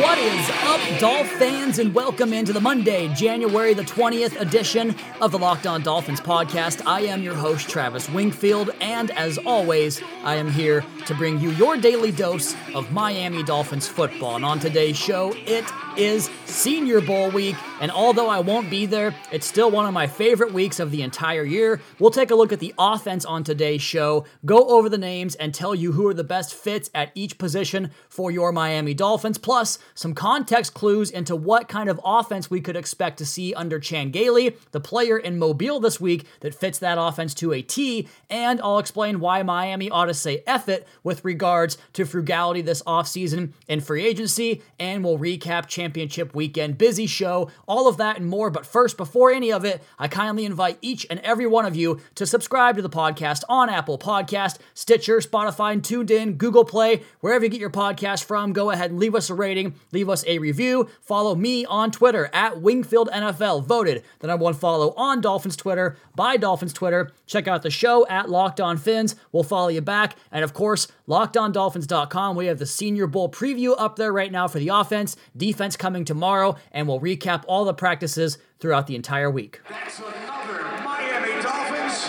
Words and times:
What 0.00 0.16
is 0.16 0.50
up, 0.62 0.98
Dolph 0.98 1.28
fans, 1.28 1.78
and 1.78 1.94
welcome 1.94 2.32
into 2.32 2.54
the 2.54 2.60
Monday, 2.60 3.12
January 3.14 3.74
the 3.74 3.82
20th 3.82 4.40
edition 4.40 4.96
of 5.20 5.30
the 5.30 5.38
Locked 5.38 5.66
On 5.66 5.82
Dolphins 5.82 6.22
podcast. 6.22 6.80
I 6.86 7.02
am 7.02 7.22
your 7.22 7.34
host, 7.34 7.68
Travis 7.68 8.08
Wingfield, 8.08 8.70
and 8.80 9.10
as 9.10 9.36
always, 9.36 10.00
I 10.24 10.36
am 10.36 10.50
here 10.50 10.82
to 11.04 11.14
bring 11.14 11.38
you 11.38 11.50
your 11.50 11.76
daily 11.76 12.12
dose 12.12 12.54
of 12.74 12.90
Miami 12.90 13.42
Dolphins 13.42 13.88
football. 13.88 14.36
And 14.36 14.44
on 14.44 14.58
today's 14.58 14.96
show, 14.96 15.34
it 15.36 15.66
is 15.96 16.30
Senior 16.46 17.00
Bowl 17.00 17.30
week, 17.30 17.56
and 17.80 17.90
although 17.90 18.28
I 18.28 18.40
won't 18.40 18.70
be 18.70 18.86
there, 18.86 19.14
it's 19.32 19.46
still 19.46 19.70
one 19.70 19.86
of 19.86 19.94
my 19.94 20.06
favorite 20.06 20.52
weeks 20.52 20.80
of 20.80 20.90
the 20.90 21.02
entire 21.02 21.44
year. 21.44 21.80
We'll 21.98 22.10
take 22.10 22.30
a 22.30 22.34
look 22.34 22.52
at 22.52 22.60
the 22.60 22.74
offense 22.78 23.24
on 23.24 23.44
today's 23.44 23.82
show, 23.82 24.24
go 24.44 24.68
over 24.68 24.88
the 24.88 24.98
names, 24.98 25.34
and 25.36 25.54
tell 25.54 25.74
you 25.74 25.92
who 25.92 26.06
are 26.06 26.14
the 26.14 26.24
best 26.24 26.54
fits 26.54 26.90
at 26.94 27.12
each 27.14 27.38
position 27.38 27.90
for 28.08 28.30
your 28.30 28.52
Miami 28.52 28.94
Dolphins, 28.94 29.38
plus 29.38 29.78
some 29.94 30.14
context 30.14 30.74
clues 30.74 31.10
into 31.10 31.36
what 31.36 31.68
kind 31.68 31.88
of 31.88 32.00
offense 32.04 32.50
we 32.50 32.60
could 32.60 32.76
expect 32.76 33.18
to 33.18 33.26
see 33.26 33.54
under 33.54 33.78
Chan 33.78 34.10
Gailey, 34.10 34.56
the 34.72 34.80
player 34.80 35.18
in 35.18 35.38
Mobile 35.38 35.80
this 35.80 36.00
week 36.00 36.26
that 36.40 36.54
fits 36.54 36.78
that 36.78 36.98
offense 36.98 37.34
to 37.34 37.52
a 37.52 37.62
T, 37.62 38.08
and 38.28 38.60
I'll 38.60 38.78
explain 38.78 39.20
why 39.20 39.42
Miami 39.42 39.90
ought 39.90 40.06
to 40.06 40.14
say 40.14 40.42
F 40.46 40.68
it 40.68 40.86
with 41.02 41.24
regards 41.24 41.78
to 41.94 42.04
frugality 42.04 42.62
this 42.62 42.82
offseason 42.82 43.52
in 43.68 43.80
free 43.80 44.04
agency, 44.04 44.62
and 44.78 45.04
we'll 45.04 45.18
recap 45.18 45.66
championship 45.80 46.34
weekend. 46.34 46.76
Busy 46.76 47.06
show, 47.06 47.50
all 47.66 47.88
of 47.88 47.96
that 47.96 48.18
and 48.18 48.26
more. 48.26 48.50
But 48.50 48.66
first, 48.66 48.98
before 48.98 49.30
any 49.30 49.50
of 49.50 49.64
it, 49.64 49.82
I 49.98 50.08
kindly 50.08 50.44
invite 50.44 50.76
each 50.82 51.06
and 51.08 51.18
every 51.20 51.46
one 51.46 51.64
of 51.64 51.74
you 51.74 52.00
to 52.16 52.26
subscribe 52.26 52.76
to 52.76 52.82
the 52.82 52.90
podcast 52.90 53.44
on 53.48 53.70
Apple 53.70 53.98
Podcast, 53.98 54.58
Stitcher, 54.74 55.20
Spotify, 55.20 55.72
and 55.72 55.82
TuneIn, 55.82 56.36
Google 56.36 56.66
Play, 56.66 57.02
wherever 57.20 57.44
you 57.44 57.50
get 57.50 57.60
your 57.60 57.70
podcast 57.70 58.24
from. 58.24 58.52
Go 58.52 58.70
ahead 58.70 58.90
and 58.90 59.00
leave 59.00 59.14
us 59.14 59.30
a 59.30 59.34
rating, 59.34 59.74
leave 59.90 60.10
us 60.10 60.22
a 60.26 60.38
review. 60.38 60.86
Follow 61.00 61.34
me 61.34 61.64
on 61.64 61.90
Twitter 61.90 62.28
at 62.34 62.60
Wingfield 62.60 63.08
NFL, 63.08 63.64
voted 63.64 64.04
the 64.18 64.26
number 64.26 64.44
one 64.44 64.52
follow 64.52 64.92
on 64.98 65.22
Dolphins 65.22 65.56
Twitter 65.56 65.96
by 66.14 66.36
Dolphins 66.36 66.74
Twitter. 66.74 67.10
Check 67.26 67.48
out 67.48 67.62
the 67.62 67.70
show 67.70 68.06
at 68.08 68.28
Locked 68.28 68.60
On 68.60 68.76
Fins. 68.76 69.16
We'll 69.32 69.44
follow 69.44 69.68
you 69.68 69.80
back. 69.80 70.16
And 70.30 70.44
of 70.44 70.52
course, 70.52 70.88
LockedOnDolphins.com. 71.08 72.36
We 72.36 72.46
have 72.46 72.58
the 72.58 72.66
Senior 72.66 73.06
Bowl 73.06 73.30
preview 73.30 73.74
up 73.78 73.96
there 73.96 74.12
right 74.12 74.30
now 74.30 74.46
for 74.46 74.58
the 74.58 74.68
offense, 74.68 75.16
defense 75.36 75.69
coming 75.76 76.04
tomorrow, 76.04 76.56
and 76.72 76.86
we'll 76.86 77.00
recap 77.00 77.44
all 77.46 77.64
the 77.64 77.74
practices 77.74 78.38
throughout 78.58 78.86
the 78.86 78.96
entire 78.96 79.30
week. 79.30 79.60
That's 79.68 79.98
another 79.98 80.62
Miami 80.84 81.42
Dolphins. 81.42 82.06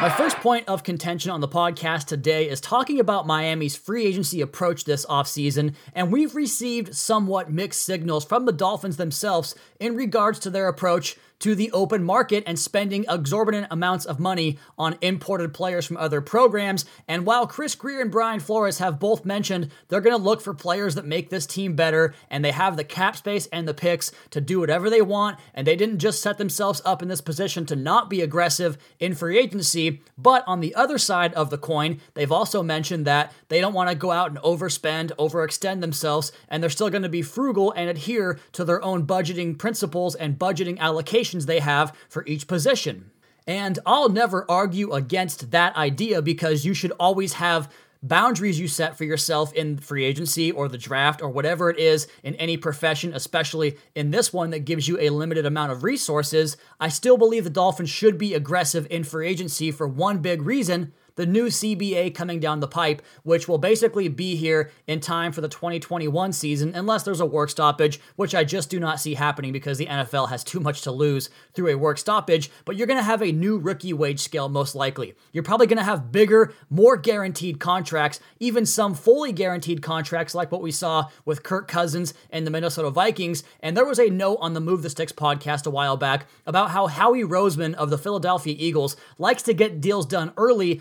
My 0.00 0.08
first 0.16 0.36
point 0.36 0.68
of 0.68 0.84
contention 0.84 1.32
on 1.32 1.40
the 1.40 1.48
podcast 1.48 2.04
today 2.04 2.48
is 2.48 2.60
talking 2.60 3.00
about 3.00 3.26
Miami's 3.26 3.74
free 3.74 4.06
agency 4.06 4.40
approach 4.40 4.84
this 4.84 5.04
offseason, 5.06 5.74
and 5.92 6.12
we've 6.12 6.36
received 6.36 6.94
somewhat 6.94 7.50
mixed 7.50 7.82
signals 7.82 8.24
from 8.24 8.44
the 8.44 8.52
Dolphins 8.52 8.96
themselves 8.96 9.56
in 9.80 9.96
regards 9.96 10.38
to 10.40 10.50
their 10.50 10.68
approach 10.68 11.16
to 11.40 11.54
the 11.54 11.70
open 11.72 12.02
market 12.02 12.42
and 12.46 12.58
spending 12.58 13.04
exorbitant 13.08 13.66
amounts 13.70 14.04
of 14.04 14.18
money 14.18 14.58
on 14.76 14.96
imported 15.00 15.54
players 15.54 15.86
from 15.86 15.96
other 15.96 16.20
programs. 16.20 16.84
And 17.06 17.24
while 17.24 17.46
Chris 17.46 17.74
Grier 17.74 18.00
and 18.00 18.10
Brian 18.10 18.40
Flores 18.40 18.78
have 18.78 18.98
both 18.98 19.24
mentioned 19.24 19.70
they're 19.88 20.00
going 20.00 20.16
to 20.16 20.22
look 20.22 20.40
for 20.40 20.54
players 20.54 20.94
that 20.94 21.06
make 21.06 21.30
this 21.30 21.46
team 21.46 21.76
better 21.76 22.14
and 22.30 22.44
they 22.44 22.50
have 22.50 22.76
the 22.76 22.84
cap 22.84 23.16
space 23.16 23.46
and 23.52 23.68
the 23.68 23.74
picks 23.74 24.10
to 24.30 24.40
do 24.40 24.60
whatever 24.60 24.90
they 24.90 25.02
want, 25.02 25.38
and 25.54 25.66
they 25.66 25.76
didn't 25.76 25.98
just 25.98 26.22
set 26.22 26.38
themselves 26.38 26.82
up 26.84 27.02
in 27.02 27.08
this 27.08 27.20
position 27.20 27.66
to 27.66 27.76
not 27.76 28.10
be 28.10 28.20
aggressive 28.20 28.78
in 28.98 29.14
free 29.14 29.38
agency, 29.38 30.02
but 30.16 30.44
on 30.46 30.60
the 30.60 30.74
other 30.74 30.98
side 30.98 31.32
of 31.34 31.50
the 31.50 31.58
coin, 31.58 32.00
they've 32.14 32.32
also 32.32 32.62
mentioned 32.62 33.06
that 33.06 33.32
they 33.48 33.60
don't 33.60 33.74
want 33.74 33.88
to 33.88 33.94
go 33.94 34.10
out 34.10 34.30
and 34.30 34.38
overspend, 34.40 35.14
overextend 35.16 35.80
themselves, 35.80 36.32
and 36.48 36.62
they're 36.62 36.70
still 36.70 36.90
going 36.90 37.02
to 37.02 37.08
be 37.08 37.22
frugal 37.22 37.72
and 37.72 37.88
adhere 37.88 38.38
to 38.52 38.64
their 38.64 38.82
own 38.82 39.06
budgeting 39.06 39.56
principles 39.56 40.14
and 40.14 40.38
budgeting 40.38 40.78
they 41.32 41.60
have 41.60 41.94
for 42.08 42.24
each 42.26 42.46
position. 42.46 43.10
And 43.46 43.78
I'll 43.86 44.10
never 44.10 44.44
argue 44.50 44.92
against 44.92 45.50
that 45.52 45.74
idea 45.76 46.20
because 46.20 46.66
you 46.66 46.74
should 46.74 46.92
always 47.00 47.34
have 47.34 47.72
boundaries 48.02 48.60
you 48.60 48.68
set 48.68 48.96
for 48.96 49.04
yourself 49.04 49.52
in 49.54 49.78
free 49.78 50.04
agency 50.04 50.52
or 50.52 50.68
the 50.68 50.78
draft 50.78 51.20
or 51.20 51.28
whatever 51.28 51.68
it 51.70 51.78
is 51.78 52.06
in 52.22 52.34
any 52.36 52.56
profession, 52.56 53.12
especially 53.12 53.76
in 53.94 54.10
this 54.10 54.32
one 54.32 54.50
that 54.50 54.60
gives 54.60 54.86
you 54.86 54.98
a 55.00 55.10
limited 55.10 55.44
amount 55.46 55.72
of 55.72 55.82
resources. 55.82 56.56
I 56.78 56.88
still 56.88 57.16
believe 57.16 57.44
the 57.44 57.50
Dolphins 57.50 57.90
should 57.90 58.18
be 58.18 58.34
aggressive 58.34 58.86
in 58.90 59.02
free 59.02 59.26
agency 59.26 59.70
for 59.70 59.88
one 59.88 60.18
big 60.18 60.42
reason 60.42 60.92
the 61.18 61.26
new 61.26 61.46
CBA 61.46 62.14
coming 62.14 62.38
down 62.38 62.60
the 62.60 62.68
pipe, 62.68 63.02
which 63.24 63.48
will 63.48 63.58
basically 63.58 64.06
be 64.06 64.36
here 64.36 64.70
in 64.86 65.00
time 65.00 65.32
for 65.32 65.40
the 65.40 65.48
2021 65.48 66.32
season, 66.32 66.72
unless 66.76 67.02
there's 67.02 67.18
a 67.18 67.26
work 67.26 67.50
stoppage, 67.50 67.98
which 68.14 68.36
I 68.36 68.44
just 68.44 68.70
do 68.70 68.78
not 68.78 69.00
see 69.00 69.14
happening 69.14 69.52
because 69.52 69.78
the 69.78 69.86
NFL 69.86 70.28
has 70.28 70.44
too 70.44 70.60
much 70.60 70.82
to 70.82 70.92
lose 70.92 71.28
through 71.54 71.70
a 71.70 71.74
work 71.74 71.98
stoppage. 71.98 72.52
But 72.64 72.76
you're 72.76 72.86
going 72.86 73.00
to 73.00 73.02
have 73.02 73.20
a 73.20 73.32
new 73.32 73.58
rookie 73.58 73.92
wage 73.92 74.20
scale, 74.20 74.48
most 74.48 74.76
likely. 74.76 75.14
You're 75.32 75.42
probably 75.42 75.66
going 75.66 75.78
to 75.78 75.82
have 75.82 76.12
bigger, 76.12 76.54
more 76.70 76.96
guaranteed 76.96 77.58
contracts, 77.58 78.20
even 78.38 78.64
some 78.64 78.94
fully 78.94 79.32
guaranteed 79.32 79.82
contracts 79.82 80.36
like 80.36 80.52
what 80.52 80.62
we 80.62 80.70
saw 80.70 81.08
with 81.24 81.42
Kirk 81.42 81.66
Cousins 81.66 82.14
and 82.30 82.46
the 82.46 82.52
Minnesota 82.52 82.90
Vikings. 82.90 83.42
And 83.58 83.76
there 83.76 83.84
was 83.84 83.98
a 83.98 84.08
note 84.08 84.38
on 84.40 84.54
the 84.54 84.60
Move 84.60 84.82
the 84.82 84.90
Sticks 84.90 85.10
podcast 85.10 85.66
a 85.66 85.70
while 85.70 85.96
back 85.96 86.28
about 86.46 86.70
how 86.70 86.86
Howie 86.86 87.24
Roseman 87.24 87.74
of 87.74 87.90
the 87.90 87.98
Philadelphia 87.98 88.54
Eagles 88.56 88.96
likes 89.18 89.42
to 89.42 89.52
get 89.52 89.80
deals 89.80 90.06
done 90.06 90.32
early, 90.36 90.80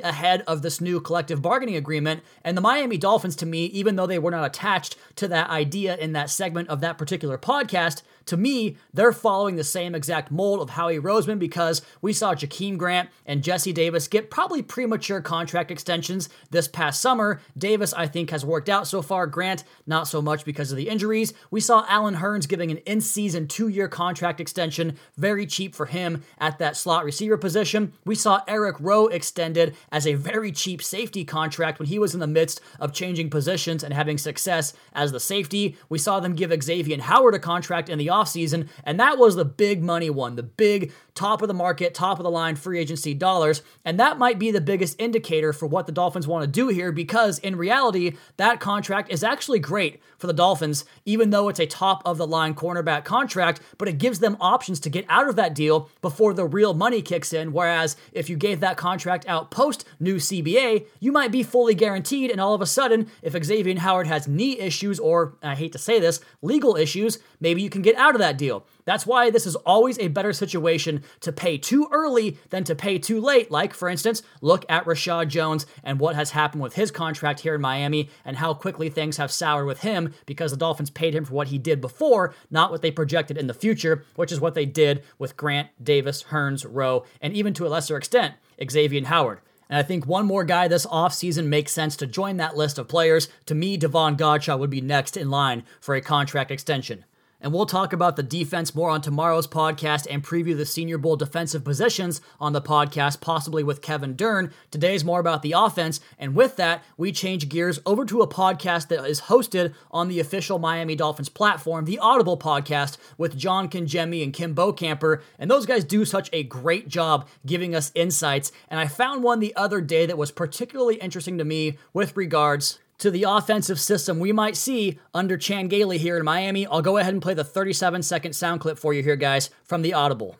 ahead 0.00 0.42
of 0.46 0.62
this 0.62 0.80
new 0.80 1.00
collective 1.00 1.42
bargaining 1.42 1.76
agreement. 1.76 2.22
And 2.44 2.56
the 2.56 2.62
Miami 2.62 2.96
Dolphins, 2.96 3.36
to 3.36 3.46
me, 3.46 3.66
even 3.66 3.96
though 3.96 4.06
they 4.06 4.18
were 4.18 4.30
not 4.30 4.46
attached 4.46 4.96
to 5.16 5.28
that 5.28 5.50
idea 5.50 5.96
in 5.96 6.12
that 6.12 6.30
segment 6.30 6.68
of 6.68 6.80
that 6.80 6.98
particular 6.98 7.38
podcast, 7.38 8.02
to 8.26 8.36
me, 8.36 8.76
they're 8.92 9.12
following 9.12 9.56
the 9.56 9.64
same 9.64 9.94
exact 9.94 10.30
mold 10.30 10.60
of 10.60 10.70
Howie 10.70 10.98
Roseman 10.98 11.38
because 11.38 11.82
we 12.00 12.12
saw 12.12 12.34
Jakeem 12.34 12.78
Grant 12.78 13.08
and 13.26 13.42
Jesse 13.42 13.72
Davis 13.72 14.08
get 14.08 14.30
probably 14.30 14.62
premature 14.62 15.20
contract 15.20 15.70
extensions 15.70 16.28
this 16.50 16.68
past 16.68 17.00
summer. 17.00 17.40
Davis, 17.56 17.92
I 17.94 18.06
think, 18.06 18.30
has 18.30 18.44
worked 18.44 18.68
out 18.68 18.86
so 18.86 19.02
far. 19.02 19.26
Grant, 19.26 19.64
not 19.86 20.06
so 20.06 20.22
much 20.22 20.44
because 20.44 20.70
of 20.70 20.76
the 20.76 20.88
injuries. 20.88 21.34
We 21.50 21.60
saw 21.60 21.84
Allen 21.88 22.16
Hurns 22.16 22.48
giving 22.48 22.70
an 22.70 22.78
in 22.78 23.00
season 23.00 23.48
two 23.48 23.68
year 23.68 23.88
contract 23.88 24.40
extension, 24.40 24.96
very 25.16 25.46
cheap 25.46 25.74
for 25.74 25.86
him 25.86 26.22
at 26.38 26.58
that 26.58 26.76
slot 26.76 27.04
receiver 27.04 27.36
position. 27.36 27.92
We 28.04 28.14
saw 28.14 28.42
Eric 28.46 28.76
Rowe 28.78 29.08
extended 29.08 29.74
as 29.90 30.06
a 30.06 30.14
very 30.14 30.52
cheap 30.52 30.82
safety 30.82 31.24
contract 31.24 31.78
when 31.78 31.88
he 31.88 31.98
was 31.98 32.14
in 32.14 32.20
the 32.20 32.26
midst 32.26 32.60
of 32.78 32.92
changing 32.92 33.30
positions 33.30 33.82
and 33.82 33.92
having 33.92 34.18
success 34.18 34.72
as 34.92 35.12
the 35.12 35.20
safety. 35.20 35.76
We 35.88 35.98
saw 35.98 36.20
them 36.20 36.34
give 36.34 36.50
Xavier 36.62 37.00
Howard 37.00 37.34
a 37.34 37.38
contract 37.38 37.88
in 37.88 37.98
the 37.98 38.09
offseason, 38.10 38.68
and 38.84 39.00
that 39.00 39.18
was 39.18 39.36
the 39.36 39.44
big 39.44 39.82
money 39.82 40.10
one, 40.10 40.36
the 40.36 40.42
big 40.42 40.92
top 41.14 41.42
of 41.42 41.48
the 41.48 41.54
market, 41.54 41.94
top 41.94 42.18
of 42.18 42.24
the 42.24 42.30
line 42.30 42.56
free 42.56 42.78
agency 42.78 43.14
dollars. 43.14 43.62
And 43.84 43.98
that 44.00 44.18
might 44.18 44.38
be 44.38 44.50
the 44.50 44.60
biggest 44.60 45.00
indicator 45.00 45.52
for 45.52 45.66
what 45.66 45.86
the 45.86 45.92
Dolphins 45.92 46.26
want 46.26 46.42
to 46.42 46.50
do 46.50 46.68
here 46.68 46.92
because 46.92 47.38
in 47.38 47.56
reality, 47.56 48.16
that 48.36 48.60
contract 48.60 49.10
is 49.10 49.24
actually 49.24 49.58
great 49.58 50.00
for 50.18 50.26
the 50.26 50.32
Dolphins, 50.32 50.84
even 51.04 51.30
though 51.30 51.48
it's 51.48 51.60
a 51.60 51.66
top 51.66 52.02
of 52.04 52.18
the 52.18 52.26
line 52.26 52.54
cornerback 52.54 53.04
contract, 53.04 53.60
but 53.78 53.88
it 53.88 53.98
gives 53.98 54.20
them 54.20 54.36
options 54.40 54.80
to 54.80 54.90
get 54.90 55.04
out 55.08 55.28
of 55.28 55.36
that 55.36 55.54
deal 55.54 55.88
before 56.00 56.34
the 56.34 56.46
real 56.46 56.74
money 56.74 57.02
kicks 57.02 57.32
in. 57.32 57.52
Whereas 57.52 57.96
if 58.12 58.28
you 58.30 58.36
gave 58.36 58.60
that 58.60 58.76
contract 58.76 59.26
out 59.28 59.50
post 59.50 59.84
new 59.98 60.16
CBA, 60.16 60.86
you 61.00 61.12
might 61.12 61.32
be 61.32 61.42
fully 61.42 61.74
guaranteed, 61.74 62.30
and 62.30 62.40
all 62.40 62.54
of 62.54 62.60
a 62.60 62.66
sudden, 62.66 63.10
if 63.22 63.32
Xavier 63.44 63.78
Howard 63.78 64.06
has 64.06 64.28
knee 64.28 64.58
issues 64.58 64.98
or, 64.98 65.36
I 65.42 65.54
hate 65.54 65.72
to 65.72 65.78
say 65.78 66.00
this, 66.00 66.20
legal 66.42 66.76
issues, 66.76 67.18
maybe 67.40 67.62
you 67.62 67.70
can 67.70 67.82
get 67.82 67.96
out 68.00 68.14
of 68.14 68.20
that 68.20 68.38
deal. 68.38 68.66
That's 68.84 69.06
why 69.06 69.30
this 69.30 69.46
is 69.46 69.54
always 69.56 69.98
a 69.98 70.08
better 70.08 70.32
situation 70.32 71.04
to 71.20 71.32
pay 71.32 71.58
too 71.58 71.86
early 71.92 72.38
than 72.48 72.64
to 72.64 72.74
pay 72.74 72.98
too 72.98 73.20
late. 73.20 73.50
Like, 73.50 73.74
for 73.74 73.88
instance, 73.88 74.22
look 74.40 74.64
at 74.68 74.86
Rashad 74.86 75.28
Jones 75.28 75.66
and 75.84 76.00
what 76.00 76.16
has 76.16 76.30
happened 76.30 76.62
with 76.62 76.74
his 76.74 76.90
contract 76.90 77.40
here 77.40 77.54
in 77.54 77.60
Miami 77.60 78.08
and 78.24 78.38
how 78.38 78.54
quickly 78.54 78.88
things 78.88 79.18
have 79.18 79.30
soured 79.30 79.66
with 79.66 79.82
him 79.82 80.14
because 80.26 80.50
the 80.50 80.56
Dolphins 80.56 80.90
paid 80.90 81.14
him 81.14 81.24
for 81.24 81.34
what 81.34 81.48
he 81.48 81.58
did 81.58 81.80
before, 81.80 82.34
not 82.50 82.70
what 82.70 82.82
they 82.82 82.90
projected 82.90 83.36
in 83.36 83.46
the 83.46 83.54
future, 83.54 84.04
which 84.16 84.32
is 84.32 84.40
what 84.40 84.54
they 84.54 84.66
did 84.66 85.04
with 85.18 85.36
Grant, 85.36 85.68
Davis, 85.82 86.24
Hurns, 86.24 86.66
Rowe, 86.68 87.04
and 87.20 87.34
even 87.34 87.54
to 87.54 87.66
a 87.66 87.68
lesser 87.68 87.96
extent, 87.96 88.34
Xavier 88.68 89.04
Howard. 89.04 89.40
And 89.68 89.78
I 89.78 89.84
think 89.84 90.04
one 90.04 90.26
more 90.26 90.42
guy 90.42 90.66
this 90.66 90.84
offseason 90.86 91.46
makes 91.46 91.70
sense 91.70 91.94
to 91.96 92.06
join 92.06 92.38
that 92.38 92.56
list 92.56 92.76
of 92.76 92.88
players. 92.88 93.28
To 93.46 93.54
me, 93.54 93.76
Devon 93.76 94.16
Godchaux 94.16 94.58
would 94.58 94.68
be 94.68 94.80
next 94.80 95.16
in 95.16 95.30
line 95.30 95.62
for 95.80 95.94
a 95.94 96.00
contract 96.00 96.50
extension. 96.50 97.04
And 97.40 97.52
we'll 97.52 97.66
talk 97.66 97.92
about 97.92 98.16
the 98.16 98.22
defense 98.22 98.74
more 98.74 98.90
on 98.90 99.00
tomorrow's 99.00 99.46
podcast 99.46 100.06
and 100.10 100.22
preview 100.22 100.56
the 100.56 100.66
Senior 100.66 100.98
Bowl 100.98 101.16
defensive 101.16 101.64
positions 101.64 102.20
on 102.38 102.52
the 102.52 102.60
podcast, 102.60 103.20
possibly 103.20 103.62
with 103.62 103.80
Kevin 103.80 104.14
Dern. 104.14 104.52
Today's 104.70 105.04
more 105.04 105.20
about 105.20 105.42
the 105.42 105.54
offense. 105.56 106.00
And 106.18 106.34
with 106.34 106.56
that, 106.56 106.84
we 106.96 107.12
change 107.12 107.48
gears 107.48 107.80
over 107.86 108.04
to 108.04 108.20
a 108.20 108.28
podcast 108.28 108.88
that 108.88 109.04
is 109.06 109.22
hosted 109.22 109.74
on 109.90 110.08
the 110.08 110.20
official 110.20 110.58
Miami 110.58 110.96
Dolphins 110.96 111.30
platform, 111.30 111.86
the 111.86 111.98
Audible 111.98 112.36
podcast, 112.36 112.98
with 113.16 113.38
John 113.38 113.70
Congemi 113.70 114.22
and 114.22 114.32
Kim 114.32 114.54
Bokamper. 114.54 115.22
And 115.38 115.50
those 115.50 115.66
guys 115.66 115.84
do 115.84 116.04
such 116.04 116.28
a 116.32 116.42
great 116.42 116.88
job 116.88 117.26
giving 117.46 117.74
us 117.74 117.92
insights. 117.94 118.52
And 118.68 118.78
I 118.78 118.86
found 118.86 119.22
one 119.22 119.40
the 119.40 119.56
other 119.56 119.80
day 119.80 120.04
that 120.04 120.18
was 120.18 120.30
particularly 120.30 120.96
interesting 120.96 121.38
to 121.38 121.44
me 121.44 121.78
with 121.94 122.16
regards 122.16 122.78
to 123.00 123.10
the 123.10 123.24
offensive 123.24 123.80
system 123.80 124.18
we 124.18 124.30
might 124.30 124.56
see 124.56 124.98
under 125.12 125.36
Chan 125.36 125.68
Gailey 125.68 125.98
here 125.98 126.16
in 126.16 126.24
Miami. 126.24 126.66
I'll 126.66 126.82
go 126.82 126.98
ahead 126.98 127.12
and 127.12 127.22
play 127.22 127.34
the 127.34 127.44
37 127.44 128.02
second 128.02 128.34
sound 128.34 128.60
clip 128.60 128.78
for 128.78 128.94
you 128.94 129.02
here, 129.02 129.16
guys, 129.16 129.50
from 129.64 129.82
the 129.82 129.94
Audible. 129.94 130.36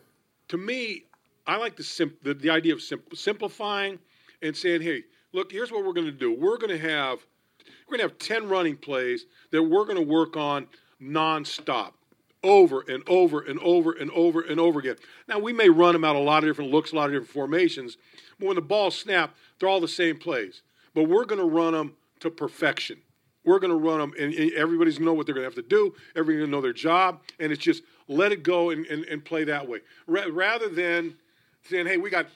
To 0.49 0.57
me, 0.57 1.05
I 1.47 1.57
like 1.57 1.75
the, 1.75 2.11
the, 2.23 2.33
the 2.33 2.49
idea 2.49 2.73
of 2.73 2.81
sim- 2.81 3.03
simplifying 3.13 3.99
and 4.41 4.55
saying, 4.55 4.81
hey, 4.81 5.03
look, 5.33 5.51
here's 5.51 5.71
what 5.71 5.83
we're 5.83 5.93
going 5.93 6.05
to 6.05 6.11
do. 6.11 6.33
We're 6.33 6.57
going 6.57 6.69
to 6.69 6.79
have 6.79 7.19
we're 7.87 7.97
going 7.97 8.09
to 8.09 8.13
have 8.13 8.19
10 8.19 8.47
running 8.47 8.77
plays 8.77 9.25
that 9.51 9.61
we're 9.61 9.85
going 9.85 9.97
to 9.97 10.03
work 10.03 10.37
on 10.37 10.67
nonstop 11.01 11.93
over 12.43 12.83
and 12.87 13.03
over 13.07 13.41
and 13.41 13.59
over 13.59 13.91
and 13.91 14.09
over 14.11 14.41
and 14.41 14.59
over 14.59 14.79
again. 14.79 14.95
Now, 15.27 15.39
we 15.39 15.51
may 15.51 15.69
run 15.69 15.93
them 15.93 16.03
out 16.03 16.15
a 16.15 16.19
lot 16.19 16.43
of 16.43 16.49
different 16.49 16.71
looks, 16.71 16.91
a 16.91 16.95
lot 16.95 17.05
of 17.05 17.11
different 17.11 17.31
formations, 17.31 17.97
but 18.39 18.47
when 18.47 18.55
the 18.55 18.61
ball 18.61 18.91
snapped, 18.91 19.35
they're 19.59 19.69
all 19.69 19.81
the 19.81 19.87
same 19.87 20.17
plays. 20.17 20.61
But 20.93 21.03
we're 21.03 21.25
going 21.25 21.41
to 21.41 21.45
run 21.45 21.73
them 21.73 21.95
to 22.21 22.31
perfection. 22.31 22.97
We're 23.43 23.59
going 23.59 23.71
to 23.71 23.77
run 23.77 23.99
them, 23.99 24.13
and, 24.19 24.33
everybody's 24.53 24.95
going 24.95 25.05
to 25.05 25.11
know 25.11 25.13
what 25.13 25.25
they're 25.25 25.33
going 25.33 25.49
to 25.49 25.55
have 25.55 25.55
to 25.55 25.67
do. 25.67 25.95
Everybody's 26.15 26.41
going 26.41 26.51
to 26.51 26.55
know 26.55 26.61
their 26.61 26.73
job, 26.73 27.21
and 27.39 27.51
it's 27.51 27.61
just 27.61 27.83
let 28.07 28.31
it 28.31 28.43
go 28.43 28.69
and, 28.69 28.85
and, 28.85 29.03
and 29.05 29.25
play 29.25 29.43
that 29.45 29.67
way, 29.67 29.79
rather 30.07 30.69
than 30.69 31.15
saying, 31.67 31.87
"Hey, 31.87 31.97
we 31.97 32.09
got 32.09 32.27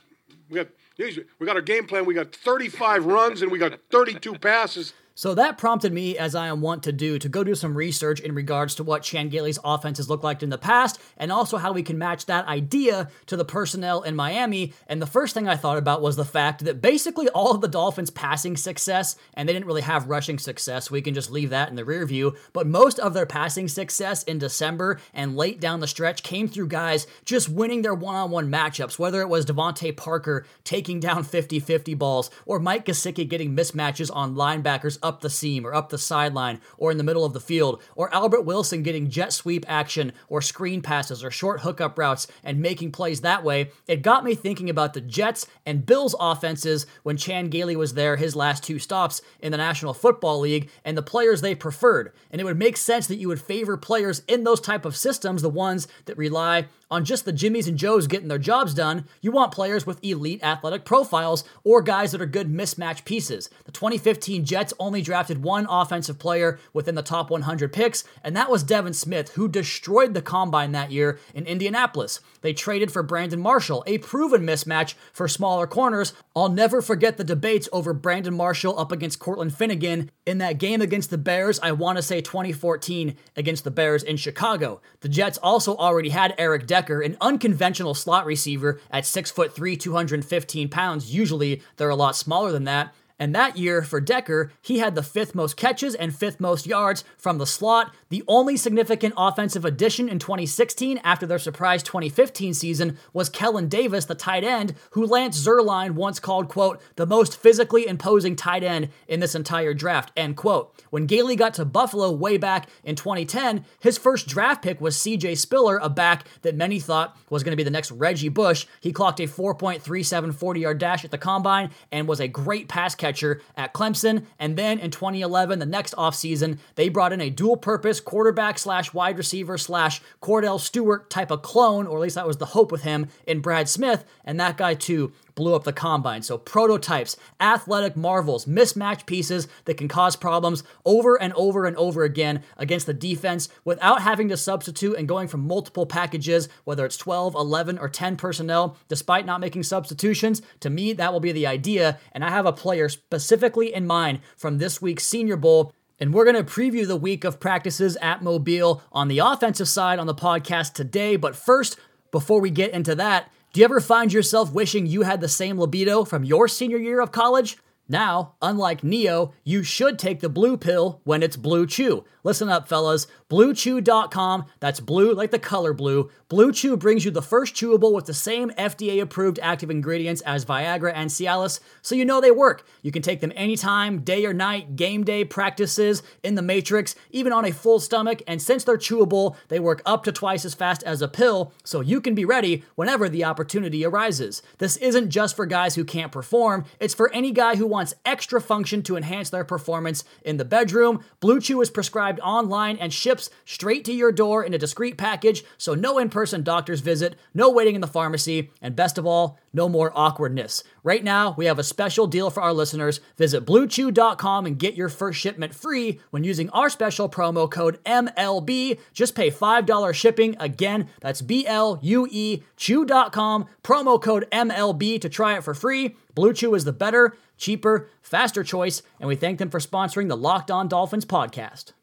we 0.50 0.56
got 0.56 0.68
we 0.98 1.46
got 1.46 1.56
our 1.56 1.62
game 1.62 1.86
plan. 1.86 2.06
We 2.06 2.16
got 2.16 2.34
35 2.36 3.06
runs 3.06 3.42
and 3.42 3.52
we 3.52 3.60
got 3.60 3.80
32 3.92 4.40
passes." 4.40 4.94
So 5.17 5.33
that 5.33 5.57
prompted 5.57 5.94
me, 5.94 6.17
as 6.17 6.35
I 6.35 6.47
am 6.47 6.59
wont 6.59 6.83
to 6.83 6.91
do, 6.91 7.17
to 7.19 7.29
go 7.29 7.41
do 7.41 7.56
some 7.56 7.73
research 7.73 8.19
in 8.19 8.35
regards 8.35 8.75
to 8.75 8.83
what 8.83 9.01
Chan 9.01 9.29
Gailey's 9.29 9.57
offenses 9.63 10.09
looked 10.09 10.25
like 10.25 10.44
in 10.44 10.50
the 10.50 10.57
past, 10.57 11.00
and 11.15 11.31
also 11.31 11.56
how 11.56 11.71
we 11.71 11.83
can 11.83 11.97
match 11.97 12.25
that 12.25 12.45
idea 12.47 13.09
to 13.27 13.38
the 13.38 13.45
personnel 13.45 14.01
in 14.01 14.13
Miami. 14.13 14.73
And 14.88 15.01
the 15.01 15.07
first 15.07 15.33
thing 15.33 15.47
I 15.47 15.56
thought 15.56 15.77
about 15.77 16.01
was 16.01 16.17
the 16.17 16.25
fact 16.25 16.65
that 16.65 16.81
basically 16.81 17.29
all 17.29 17.51
of 17.51 17.62
the 17.62 17.69
Dolphins' 17.69 18.09
passing 18.09 18.57
success, 18.57 19.15
and 19.33 19.47
they 19.47 19.53
didn't 19.53 19.67
really 19.67 19.83
have 19.83 20.09
rushing 20.09 20.38
success, 20.38 20.91
we 20.91 21.01
can 21.01 21.13
just 21.13 21.31
leave 21.31 21.50
that 21.51 21.69
in 21.69 21.75
the 21.75 21.85
rear 21.85 22.06
view, 22.06 22.35
but 22.51 22.67
most 22.67 23.00
of 23.00 23.13
their 23.13 23.25
passing 23.25 23.69
success 23.69 24.21
in 24.23 24.38
December 24.38 25.00
and 25.13 25.38
late 25.38 25.62
down 25.62 25.79
the 25.79 25.88
stretch 25.88 26.23
came 26.23 26.50
through 26.50 26.67
guys 26.67 27.07
just 27.23 27.47
winning 27.47 27.83
their 27.83 27.95
one-on-one 27.95 28.51
matchups, 28.51 29.00
whether 29.00 29.21
it 29.21 29.29
was 29.29 29.45
DeVante 29.45 29.95
Parker 29.95 30.45
taking 30.65 31.00
down 31.00 31.23
50-50 31.23 31.97
balls, 31.97 32.29
or 32.45 32.59
Mike 32.59 32.85
Gesicki 32.85 33.25
getting 33.25 33.56
mismatches 33.56 34.13
on 34.13 34.35
linebackers 34.35 35.00
up 35.06 35.22
the 35.22 35.30
seam 35.30 35.66
or 35.66 35.74
up 35.74 35.90
the 35.90 35.98
sideline 35.98 36.60
or 36.78 36.92
in 36.92 36.98
the 36.98 37.04
middle 37.04 37.24
of 37.24 37.34
the 37.34 37.40
field, 37.40 37.81
or 37.96 38.13
Albert 38.13 38.42
Wilson 38.42 38.84
getting 38.84 39.10
jet 39.10 39.31
sweep 39.31 39.66
action 39.68 40.12
or 40.28 40.42
screen 40.42 40.81
passes 40.81 41.24
or 41.24 41.31
short 41.31 41.62
hookup 41.62 41.98
routes 41.98 42.28
and 42.44 42.60
making 42.60 42.92
plays 42.92 43.22
that 43.22 43.44
way, 43.44 43.72
it 43.88 44.02
got 44.02 44.24
me 44.24 44.34
thinking 44.34 44.69
about 44.69 44.94
the 44.94 45.02
Jets 45.02 45.46
and 45.66 45.86
Bills 45.86 46.16
offenses 46.19 46.88
when 47.04 47.18
Chan 47.18 47.50
Gailey 47.50 47.75
was 47.75 47.94
there 47.94 48.16
his 48.16 48.36
last 48.36 48.63
two 48.63 48.80
stops 48.80 49.22
in 49.40 49.52
the 49.52 49.57
National 49.57 49.94
Football 49.94 50.40
League 50.40 50.69
and 50.84 50.98
the 50.98 51.02
players 51.02 51.42
they 51.42 51.56
preferred. 51.56 52.12
And 52.31 52.42
it 52.42 52.44
would 52.44 52.58
make 52.58 52.78
sense 52.78 53.08
that 53.08 53.18
you 53.18 53.28
would 53.28 53.42
favor 53.42 53.78
players 53.78 54.24
in 54.28 54.44
those 54.44 54.60
type 54.60 54.86
of 54.86 54.96
systems, 54.96 55.42
the 55.42 55.50
ones 55.50 55.88
that 56.06 56.18
rely 56.18 56.68
on 56.92 57.04
just 57.04 57.25
the 57.25 57.34
Jimmies 57.34 57.68
and 57.68 57.78
Joes 57.78 58.08
getting 58.08 58.28
their 58.28 58.38
jobs 58.38 58.74
done. 58.74 59.06
You 59.22 59.31
want 59.31 59.51
players 59.51 59.86
with 59.86 60.04
elite 60.04 60.44
athletic 60.44 60.86
profiles 60.86 61.44
or 61.63 61.81
guys 61.81 62.12
that 62.12 62.22
are 62.22 62.25
good 62.25 62.51
mismatch 62.51 63.06
pieces. 63.06 63.50
The 63.66 63.72
2015 63.72 64.46
Jets 64.46 64.74
only 64.80 64.94
drafted 65.01 65.44
one 65.44 65.65
offensive 65.69 66.19
player 66.19 66.59
within 66.74 66.95
the 66.95 67.01
top 67.01 67.30
100 67.30 67.71
picks, 67.71 68.03
and 68.24 68.36
that 68.36 68.50
was 68.50 68.63
Devin 68.63 68.94
Smith, 68.94 69.33
who 69.33 69.47
destroyed 69.47 70.13
the 70.13 70.21
combine 70.21 70.71
that 70.71 70.92
year 70.92 71.19
in 71.33 71.45
Indianapolis. 71.45 72.19
They 72.42 72.53
traded 72.53 72.92
for 72.92 73.03
Brandon 73.03 73.39
Marshall, 73.39 73.83
a 73.88 73.97
proven 73.97 74.42
mismatch 74.44 74.95
for 75.13 75.27
smaller 75.27 75.68
corners. 75.68 76.13
I'll 76.36 76.50
never 76.50 76.81
forget 76.81 77.18
the 77.18 77.24
debates 77.24 77.69
over 77.71 77.94
Brandon 77.94 78.36
Marshall 78.36 78.77
up 78.77 78.92
against 78.92 79.19
Cortland 79.19 79.56
Finnegan 79.56 80.12
in 80.25 80.39
that 80.39 80.57
game 80.57 80.81
against 80.81 81.09
the 81.09 81.18
Bears, 81.18 81.59
I 81.59 81.71
want 81.71 81.98
to 81.98 82.01
say 82.01 82.21
2014 82.21 83.15
against 83.36 83.63
the 83.63 83.71
Bears 83.71 84.03
in 84.03 84.18
Chicago. 84.18 84.81
The 85.01 85.09
Jets 85.09 85.38
also 85.38 85.75
already 85.75 86.09
had 86.09 86.33
Eric 86.38 86.65
Decker, 86.68 87.01
an 87.01 87.18
unconventional 87.21 87.94
slot 87.94 88.25
receiver 88.25 88.80
at 88.89 89.06
6 89.06 89.31
foot 89.31 89.56
3, 89.56 89.77
215 89.77 90.69
pounds. 90.69 91.13
Usually 91.13 91.62
they're 91.77 91.89
a 91.89 91.95
lot 91.95 92.15
smaller 92.15 92.51
than 92.51 92.63
that. 92.63 92.94
And 93.17 93.33
that 93.33 93.57
year, 93.57 93.81
for 93.81 94.01
Decker, 94.01 94.51
he 94.62 94.79
had 94.79 94.95
the 94.95 95.03
fifth 95.03 95.33
most 95.33 95.56
catches 95.56 95.95
and 95.95 96.13
fifth 96.13 96.39
most 96.39 96.67
yards 96.67 97.03
from 97.17 97.38
the 97.38 97.45
slot. 97.47 97.94
The 98.10 98.24
only 98.28 98.56
significant 98.56 99.16
offensive 99.18 99.66
addition 99.66 100.07
in 100.10 100.19
2016 100.19 101.00
after 101.00 101.25
their 101.25 101.40
surprise 101.40 101.81
2015 101.81 102.54
season 102.54 103.00
was 103.13 103.30
Kellen 103.30 103.68
Davis, 103.68 104.06
the 104.06 104.13
tight 104.13 104.44
end, 104.44 104.75
who 104.92 105.07
Lance 105.07 105.44
Zierlein 105.44 105.92
once 105.92 106.19
called, 106.19 106.48
quote, 106.48 106.80
the 106.98 107.07
most 107.07 107.36
physically 107.36 107.88
imposing 107.88 108.36
tight 108.36 108.63
end 108.63 108.90
in 109.07 109.22
this 109.22 109.34
entire 109.34 109.74
draft, 109.74 110.12
end 110.16 110.38
quote. 110.38 110.72
When 110.92 111.07
Gailey 111.07 111.36
got 111.36 111.56
to 111.56 111.66
Buffalo 111.66 112.12
way 112.12 112.38
back 112.38 112.69
in 112.84 112.96
2010, 112.96 113.66
his 113.80 113.98
first 113.98 114.28
draft 114.28 114.62
pick 114.62 114.80
was 114.80 114.96
CJ 114.98 115.36
Spiller, 115.40 115.78
a 115.78 115.90
back 115.90 116.28
that 116.44 116.56
many 116.56 116.80
thought 116.80 117.18
was 117.31 117.42
going 117.42 117.54
to 117.54 117.58
be 117.58 117.63
the 117.63 117.72
next 117.72 117.92
Reggie 117.92 118.30
Bush. 118.30 118.68
He 118.81 118.92
clocked 118.94 119.19
a 119.19 119.24
4.37 119.24 120.36
40 120.36 120.60
yard 120.60 120.78
dash 120.78 121.04
at 121.04 121.10
the 121.10 121.18
combine 121.18 121.72
and 121.92 122.08
was 122.08 122.19
a 122.19 122.28
great 122.28 122.68
pass 122.68 122.94
catcher 122.94 123.42
at 123.58 123.74
Clemson. 123.74 124.25
And 124.38 124.56
then 124.56 124.78
in 124.78 124.92
2011, 124.92 125.58
the 125.58 125.66
next 125.66 125.96
offseason, 125.96 126.60
they 126.75 126.88
brought 126.90 127.12
in 127.12 127.19
a 127.19 127.31
dual 127.31 127.58
purpose 127.58 127.94
quarterback 128.00 128.59
slash 128.59 128.94
wide 128.94 129.18
receiver 129.18 129.57
slash 129.57 130.01
Cordell 130.21 130.59
Stewart 130.59 131.09
type 131.09 131.31
of 131.31 131.42
clone, 131.42 131.88
or 131.88 131.97
at 131.97 132.01
least 132.01 132.15
that 132.15 132.27
was 132.27 132.38
the 132.38 132.47
hope 132.47 132.71
with 132.71 132.83
him 132.83 133.07
in 133.25 133.42
Brad 133.42 133.69
Smith. 133.69 134.06
And 134.24 134.39
that 134.39 134.57
guy, 134.57 134.74
too, 134.74 135.13
blew 135.36 135.53
up 135.53 135.65
the 135.65 135.74
combine. 135.74 136.24
So, 136.24 136.38
prototypes, 136.38 137.18
athletic 137.39 137.95
marvels, 137.95 138.47
mismatched 138.47 139.06
pieces 139.06 139.47
that 139.65 139.77
can 139.77 139.88
cause 139.88 140.15
problems 140.15 140.63
over 140.86 141.21
and 141.21 141.33
over 141.33 141.65
and 141.65 141.75
over 141.77 142.03
again 142.03 142.42
against 142.57 142.86
the 142.86 142.94
defense 142.94 143.50
without 143.63 144.01
having 144.01 144.30
to 144.30 144.38
substitute 144.38 144.98
and 144.98 145.07
going 145.07 145.27
from 145.27 145.45
multiple 145.45 145.86
packages, 145.86 146.50
whether 146.63 146.86
it's 146.86 146.98
12, 146.98 147.36
11, 147.36 147.77
or 147.77 147.89
10 147.89 148.15
personnel, 148.15 148.77
despite 148.88 149.25
not 149.25 149.41
making 149.41 149.63
substitutions. 149.63 150.41
To 150.62 150.69
me, 150.69 150.94
that 150.94 151.13
will 151.13 151.19
be 151.19 151.31
the 151.31 151.48
idea. 151.48 152.00
And 152.13 152.24
I 152.24 152.30
have 152.30 152.45
a 152.45 152.53
player 152.53 152.89
specifically 152.89 153.74
in 153.74 153.86
mind 153.86 154.22
from 154.38 154.58
this 154.58 154.81
week's 154.81 155.05
Senior 155.05 155.38
Bowl. 155.38 155.74
And 156.00 156.14
we're 156.14 156.25
going 156.25 156.36
to 156.36 156.44
preview 156.44 156.86
the 156.86 156.98
week 156.98 157.24
of 157.24 157.40
practices 157.40 157.98
at 158.02 158.22
Mobile 158.22 158.84
on 158.92 159.08
the 159.08 159.20
offensive 159.20 159.70
side 159.70 159.98
on 159.98 160.08
the 160.08 160.14
podcast 160.14 160.74
today. 160.74 161.16
But 161.16 161.36
first, 161.36 161.78
before 162.12 162.42
we 162.42 162.50
get 162.50 162.72
into 162.72 162.96
that, 162.96 163.32
do 163.54 163.62
you 163.62 163.66
ever 163.66 163.80
find 163.80 164.12
yourself 164.12 164.54
wishing 164.54 164.86
you 164.86 165.04
had 165.04 165.22
the 165.22 165.30
same 165.30 165.58
libido 165.58 166.04
from 166.04 166.25
your 166.25 166.50
senior 166.50 166.78
year 166.78 167.00
of 167.00 167.14
college? 167.14 167.58
Now, 167.88 168.34
unlike 168.42 168.84
Neo, 168.84 169.34
you 169.44 169.64
should 169.64 169.98
take 169.98 170.20
the 170.20 170.28
blue 170.28 170.58
pill 170.58 171.00
when 171.04 171.24
it's 171.24 171.38
Blue 171.38 171.66
Chew. 171.66 172.04
Listen 172.25 172.50
up, 172.50 172.67
fellas. 172.67 173.05
BlueChew.com, 173.29 174.46
that's 174.60 174.79
blue 174.79 175.13
like 175.13 175.29
the 175.29 175.38
color 175.39 175.74
blue. 175.74 176.10
Blue 176.27 176.51
Chew 176.51 176.75
brings 176.75 177.05
you 177.05 177.12
the 177.12 177.22
first 177.22 177.53
chewable 177.53 177.94
with 177.94 178.05
the 178.05 178.13
same 178.13 178.50
FDA 178.51 179.00
approved 179.00 179.39
active 179.44 179.70
ingredients 179.70 180.22
as 180.22 180.44
Viagra 180.44 180.91
and 180.96 181.12
Cialis, 181.12 181.60
so 181.84 181.94
you 181.94 182.03
know 182.03 182.20
they 182.20 182.32
work. 182.32 182.65
You 182.82 182.91
can 182.91 183.03
take 183.03 183.20
them 183.22 183.32
anytime, 183.36 184.00
day 184.00 184.25
or 184.25 184.34
night, 184.34 184.75
game 184.75 185.03
day 185.03 185.24
practices, 185.24 186.01
in 186.24 186.34
the 186.34 186.41
Matrix, 186.41 186.96
even 187.12 187.32
on 187.32 187.46
a 187.46 187.51
full 187.51 187.79
stomach, 187.79 188.24
and 188.27 188.41
since 188.41 188.63
they're 188.63 188.77
chewable, 188.77 189.36
they 189.50 189.60
work 189.60 189.84
up 189.86 190.03
to 190.05 190.12
twice 190.12 190.46
as 190.46 190.55
fast 190.55 190.82
as 190.82 191.03
a 191.03 191.08
pill, 191.08 191.53
so 191.63 191.82
you 191.82 192.01
can 192.01 192.15
be 192.15 192.25
ready 192.25 192.63
whenever 192.74 193.08
the 193.08 193.24
opportunity 193.24 193.86
arises. 193.86 194.41
This 194.58 194.77
isn't 194.77 195.12
just 195.12 195.36
for 195.36 195.46
guys 195.46 195.75
who 195.75 195.86
can't 195.86 196.12
perform, 196.12 196.65
it's 196.79 196.96
for 196.96 197.12
any 197.13 197.32
guy 197.32 197.55
who 197.55 197.67
wants 197.67 197.94
extra 198.03 198.41
function 198.41 198.82
to 198.84 198.98
enhance 198.98 199.29
their 199.29 199.46
performance 199.46 200.03
in 200.24 200.38
the 200.38 200.46
bedroom. 200.46 201.03
Blue 201.20 201.39
Chew 201.39 201.62
is 201.62 201.70
prescribed 202.15 202.19
online 202.36 202.77
and 202.77 202.93
ships 202.93 203.29
straight 203.45 203.86
to 203.86 203.93
your 203.93 204.12
door 204.12 204.43
in 204.43 204.53
a 204.53 204.57
discreet 204.57 204.98
package, 204.98 205.43
so 205.57 205.74
no 205.74 205.98
in 205.98 206.10
person 206.10 206.43
doctor's 206.43 206.81
visit, 206.81 207.15
no 207.34 207.50
waiting 207.50 207.75
in 207.75 207.81
the 207.81 207.88
pharmacy, 207.88 208.51
and 208.62 208.75
best 208.75 208.98
of 208.98 209.05
all, 209.05 209.38
no 209.53 209.69
more 209.69 209.91
awkwardness. 209.95 210.63
Right 210.84 211.03
now, 211.03 211.34
we 211.38 211.45
have 211.45 211.60
a 211.60 211.63
special 211.63 212.07
deal 212.07 212.29
for 212.29 212.43
our 212.43 212.53
listeners. 212.53 213.00
Visit 213.17 213.45
bluechew.com 213.45 214.45
and 214.45 214.60
get 214.60 214.75
your 214.75 214.89
first 214.89 215.19
shipment 215.19 215.55
free 215.55 216.00
when 216.12 216.24
using 216.24 216.50
our 216.50 216.69
special 216.69 217.10
promo 217.10 217.50
code 217.50 217.79
MLB. 217.86 218.79
Just 218.93 219.15
pay 219.15 219.31
$5 219.31 219.93
shipping. 219.93 220.36
Again, 220.39 220.88
that's 221.00 221.22
B 221.22 221.45
L 221.48 221.79
U 221.81 222.07
E 222.12 222.43
chew.com, 222.57 223.45
promo 223.63 224.01
code 224.01 224.27
MLB 224.31 225.00
to 225.01 225.10
try 225.10 225.38
it 225.38 225.43
for 225.43 225.53
free. 225.53 225.95
Blue 226.13 226.34
Chew 226.34 226.55
is 226.55 226.63
the 226.63 226.74
better, 226.74 227.17
cheaper, 227.38 227.89
faster 228.01 228.43
choice, 228.43 228.81
and 229.00 229.07
we 229.07 229.15
thank 229.15 229.38
them 229.38 229.50
for 229.50 229.60
sponsoring 229.60 230.07
the 230.07 230.17
Locked 230.17 230.50
On 230.50 230.67
Dolphins 230.67 231.05
podcast. 231.05 231.74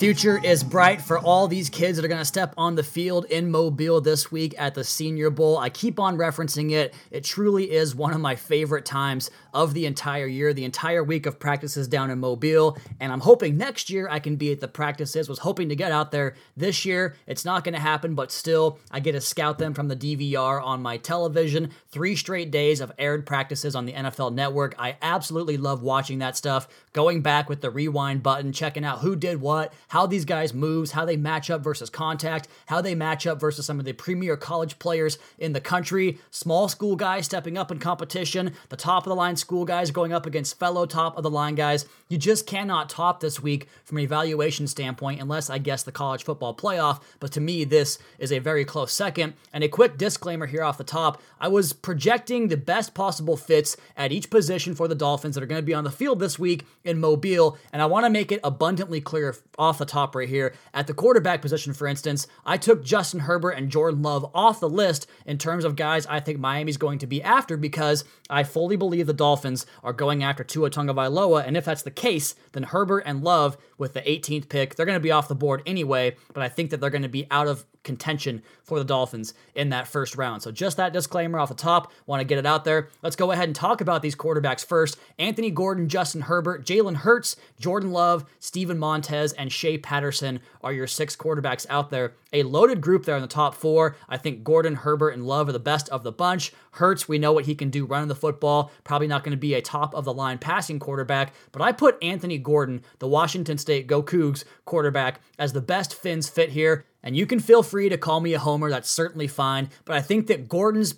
Future 0.00 0.40
is 0.42 0.64
bright 0.64 0.98
for 0.98 1.18
all 1.18 1.46
these 1.46 1.68
kids 1.68 1.96
that 1.98 2.04
are 2.06 2.08
going 2.08 2.16
to 2.16 2.24
step 2.24 2.54
on 2.56 2.74
the 2.74 2.82
field 2.82 3.26
in 3.26 3.50
Mobile 3.50 4.00
this 4.00 4.32
week 4.32 4.54
at 4.56 4.74
the 4.74 4.82
Senior 4.82 5.28
Bowl. 5.28 5.58
I 5.58 5.68
keep 5.68 6.00
on 6.00 6.16
referencing 6.16 6.70
it. 6.70 6.94
It 7.10 7.22
truly 7.22 7.70
is 7.70 7.94
one 7.94 8.14
of 8.14 8.20
my 8.22 8.34
favorite 8.34 8.86
times 8.86 9.30
of 9.52 9.74
the 9.74 9.84
entire 9.84 10.26
year, 10.26 10.54
the 10.54 10.64
entire 10.64 11.04
week 11.04 11.26
of 11.26 11.38
practices 11.38 11.86
down 11.86 12.10
in 12.10 12.18
Mobile. 12.18 12.78
And 12.98 13.12
I'm 13.12 13.20
hoping 13.20 13.58
next 13.58 13.90
year 13.90 14.08
I 14.08 14.20
can 14.20 14.36
be 14.36 14.50
at 14.52 14.60
the 14.60 14.68
practices. 14.68 15.28
Was 15.28 15.40
hoping 15.40 15.68
to 15.68 15.76
get 15.76 15.92
out 15.92 16.12
there 16.12 16.34
this 16.56 16.86
year. 16.86 17.14
It's 17.26 17.44
not 17.44 17.62
going 17.62 17.74
to 17.74 17.80
happen, 17.80 18.14
but 18.14 18.32
still, 18.32 18.78
I 18.90 19.00
get 19.00 19.12
to 19.12 19.20
scout 19.20 19.58
them 19.58 19.74
from 19.74 19.88
the 19.88 19.96
DVR 19.96 20.64
on 20.64 20.80
my 20.80 20.96
television. 20.96 21.72
Three 21.90 22.16
straight 22.16 22.50
days 22.50 22.80
of 22.80 22.90
aired 22.98 23.26
practices 23.26 23.76
on 23.76 23.84
the 23.84 23.92
NFL 23.92 24.32
network. 24.32 24.74
I 24.78 24.96
absolutely 25.02 25.58
love 25.58 25.82
watching 25.82 26.20
that 26.20 26.38
stuff. 26.38 26.68
Going 26.92 27.22
back 27.22 27.48
with 27.48 27.60
the 27.60 27.70
rewind 27.70 28.24
button, 28.24 28.52
checking 28.52 28.84
out 28.84 28.98
who 28.98 29.14
did 29.14 29.40
what, 29.40 29.72
how 29.88 30.06
these 30.06 30.24
guys 30.24 30.52
moves, 30.52 30.90
how 30.90 31.04
they 31.04 31.16
match 31.16 31.48
up 31.48 31.62
versus 31.62 31.88
contact, 31.88 32.48
how 32.66 32.80
they 32.80 32.96
match 32.96 33.28
up 33.28 33.38
versus 33.38 33.64
some 33.64 33.78
of 33.78 33.84
the 33.84 33.92
premier 33.92 34.36
college 34.36 34.76
players 34.80 35.16
in 35.38 35.52
the 35.52 35.60
country, 35.60 36.18
small 36.32 36.68
school 36.68 36.96
guys 36.96 37.26
stepping 37.26 37.56
up 37.56 37.70
in 37.70 37.78
competition, 37.78 38.54
the 38.70 38.76
top 38.76 39.06
of 39.06 39.10
the 39.10 39.14
line 39.14 39.36
school 39.36 39.64
guys 39.64 39.92
going 39.92 40.12
up 40.12 40.26
against 40.26 40.58
fellow 40.58 40.84
top 40.84 41.16
of 41.16 41.22
the 41.22 41.30
line 41.30 41.54
guys. 41.54 41.86
You 42.08 42.18
just 42.18 42.44
cannot 42.44 42.88
top 42.88 43.20
this 43.20 43.40
week 43.40 43.68
from 43.84 43.98
an 43.98 44.02
evaluation 44.02 44.66
standpoint 44.66 45.20
unless 45.20 45.48
I 45.48 45.58
guess 45.58 45.84
the 45.84 45.92
college 45.92 46.24
football 46.24 46.56
playoff, 46.56 47.00
but 47.20 47.30
to 47.32 47.40
me 47.40 47.62
this 47.62 48.00
is 48.18 48.32
a 48.32 48.40
very 48.40 48.64
close 48.64 48.92
second. 48.92 49.34
And 49.52 49.62
a 49.62 49.68
quick 49.68 49.96
disclaimer 49.96 50.46
here 50.46 50.64
off 50.64 50.76
the 50.76 50.82
top, 50.82 51.22
I 51.40 51.46
was 51.46 51.72
projecting 51.72 52.48
the 52.48 52.56
best 52.56 52.94
possible 52.94 53.36
fits 53.36 53.76
at 53.96 54.10
each 54.10 54.28
position 54.28 54.74
for 54.74 54.88
the 54.88 54.96
Dolphins 54.96 55.36
that 55.36 55.44
are 55.44 55.46
going 55.46 55.62
to 55.62 55.66
be 55.66 55.74
on 55.74 55.84
the 55.84 55.90
field 55.92 56.18
this 56.18 56.36
week 56.36 56.66
in 56.84 56.98
Mobile, 56.98 57.58
and 57.72 57.82
I 57.82 57.86
want 57.86 58.06
to 58.06 58.10
make 58.10 58.32
it 58.32 58.40
abundantly 58.42 59.00
clear 59.00 59.36
off 59.58 59.78
the 59.78 59.84
top 59.84 60.14
right 60.14 60.28
here. 60.28 60.54
At 60.72 60.86
the 60.86 60.94
quarterback 60.94 61.42
position, 61.42 61.74
for 61.74 61.86
instance, 61.86 62.26
I 62.44 62.56
took 62.56 62.84
Justin 62.84 63.20
Herbert 63.20 63.52
and 63.52 63.70
Jordan 63.70 64.02
Love 64.02 64.30
off 64.34 64.60
the 64.60 64.68
list 64.68 65.06
in 65.26 65.38
terms 65.38 65.64
of 65.64 65.76
guys 65.76 66.06
I 66.06 66.20
think 66.20 66.38
Miami's 66.38 66.76
going 66.76 66.98
to 67.00 67.06
be 67.06 67.22
after 67.22 67.56
because 67.56 68.04
I 68.28 68.44
fully 68.44 68.76
believe 68.76 69.06
the 69.06 69.12
Dolphins 69.12 69.66
are 69.82 69.92
going 69.92 70.22
after 70.22 70.44
Tua 70.44 70.70
Tagovailoa, 70.70 71.46
and 71.46 71.56
if 71.56 71.64
that's 71.64 71.82
the 71.82 71.90
case, 71.90 72.34
then 72.52 72.64
Herbert 72.64 73.04
and 73.06 73.22
Love 73.22 73.56
with 73.76 73.94
the 73.94 74.02
18th 74.02 74.48
pick, 74.48 74.74
they're 74.74 74.86
going 74.86 74.96
to 74.96 75.00
be 75.00 75.10
off 75.10 75.28
the 75.28 75.34
board 75.34 75.62
anyway, 75.66 76.16
but 76.32 76.42
I 76.42 76.48
think 76.48 76.70
that 76.70 76.80
they're 76.80 76.90
going 76.90 77.02
to 77.02 77.08
be 77.08 77.26
out 77.30 77.46
of 77.46 77.64
contention 77.82 78.42
for 78.62 78.78
the 78.78 78.84
Dolphins 78.84 79.34
in 79.54 79.70
that 79.70 79.88
first 79.88 80.16
round. 80.16 80.42
So 80.42 80.50
just 80.50 80.76
that 80.76 80.92
disclaimer 80.92 81.38
off 81.38 81.48
the 81.48 81.54
top, 81.54 81.92
want 82.06 82.20
to 82.20 82.24
get 82.24 82.38
it 82.38 82.46
out 82.46 82.64
there. 82.64 82.88
Let's 83.02 83.16
go 83.16 83.32
ahead 83.32 83.48
and 83.48 83.54
talk 83.54 83.80
about 83.80 84.02
these 84.02 84.14
quarterbacks 84.14 84.64
first. 84.64 84.98
Anthony 85.18 85.50
Gordon, 85.50 85.88
Justin 85.88 86.22
Herbert, 86.22 86.64
Jalen 86.64 86.96
Hurts, 86.96 87.36
Jordan 87.58 87.92
Love, 87.92 88.24
Steven 88.38 88.78
Montez, 88.78 89.32
and 89.32 89.50
Shea 89.52 89.78
Patterson 89.78 90.40
are 90.62 90.72
your 90.72 90.86
six 90.86 91.16
quarterbacks 91.16 91.66
out 91.70 91.90
there. 91.90 92.12
A 92.32 92.42
loaded 92.42 92.80
group 92.80 93.04
there 93.04 93.16
in 93.16 93.22
the 93.22 93.28
top 93.28 93.54
four. 93.54 93.96
I 94.08 94.16
think 94.16 94.44
Gordon, 94.44 94.76
Herbert, 94.76 95.10
and 95.10 95.26
Love 95.26 95.48
are 95.48 95.52
the 95.52 95.58
best 95.58 95.88
of 95.88 96.04
the 96.04 96.12
bunch. 96.12 96.52
Hurts, 96.72 97.08
we 97.08 97.18
know 97.18 97.32
what 97.32 97.46
he 97.46 97.54
can 97.54 97.70
do 97.70 97.84
running 97.84 98.08
the 98.08 98.14
football. 98.14 98.70
Probably 98.84 99.08
not 99.08 99.24
going 99.24 99.32
to 99.32 99.36
be 99.36 99.54
a 99.54 99.62
top 99.62 99.94
of 99.94 100.04
the 100.04 100.12
line 100.12 100.38
passing 100.38 100.78
quarterback, 100.78 101.34
but 101.50 101.62
I 101.62 101.72
put 101.72 102.02
Anthony 102.02 102.38
Gordon, 102.38 102.82
the 103.00 103.08
Washington 103.08 103.58
State 103.58 103.86
Go 103.86 104.02
Cougs 104.02 104.44
quarterback, 104.64 105.20
as 105.38 105.52
the 105.52 105.60
best 105.60 105.94
Fins 105.94 106.28
fit 106.28 106.50
here. 106.50 106.84
And 107.02 107.16
you 107.16 107.26
can 107.26 107.40
feel 107.40 107.62
free 107.62 107.88
to 107.88 107.98
call 107.98 108.20
me 108.20 108.34
a 108.34 108.38
homer, 108.38 108.70
that's 108.70 108.90
certainly 108.90 109.26
fine. 109.26 109.70
But 109.84 109.96
I 109.96 110.02
think 110.02 110.26
that 110.26 110.48
Gordon's 110.48 110.94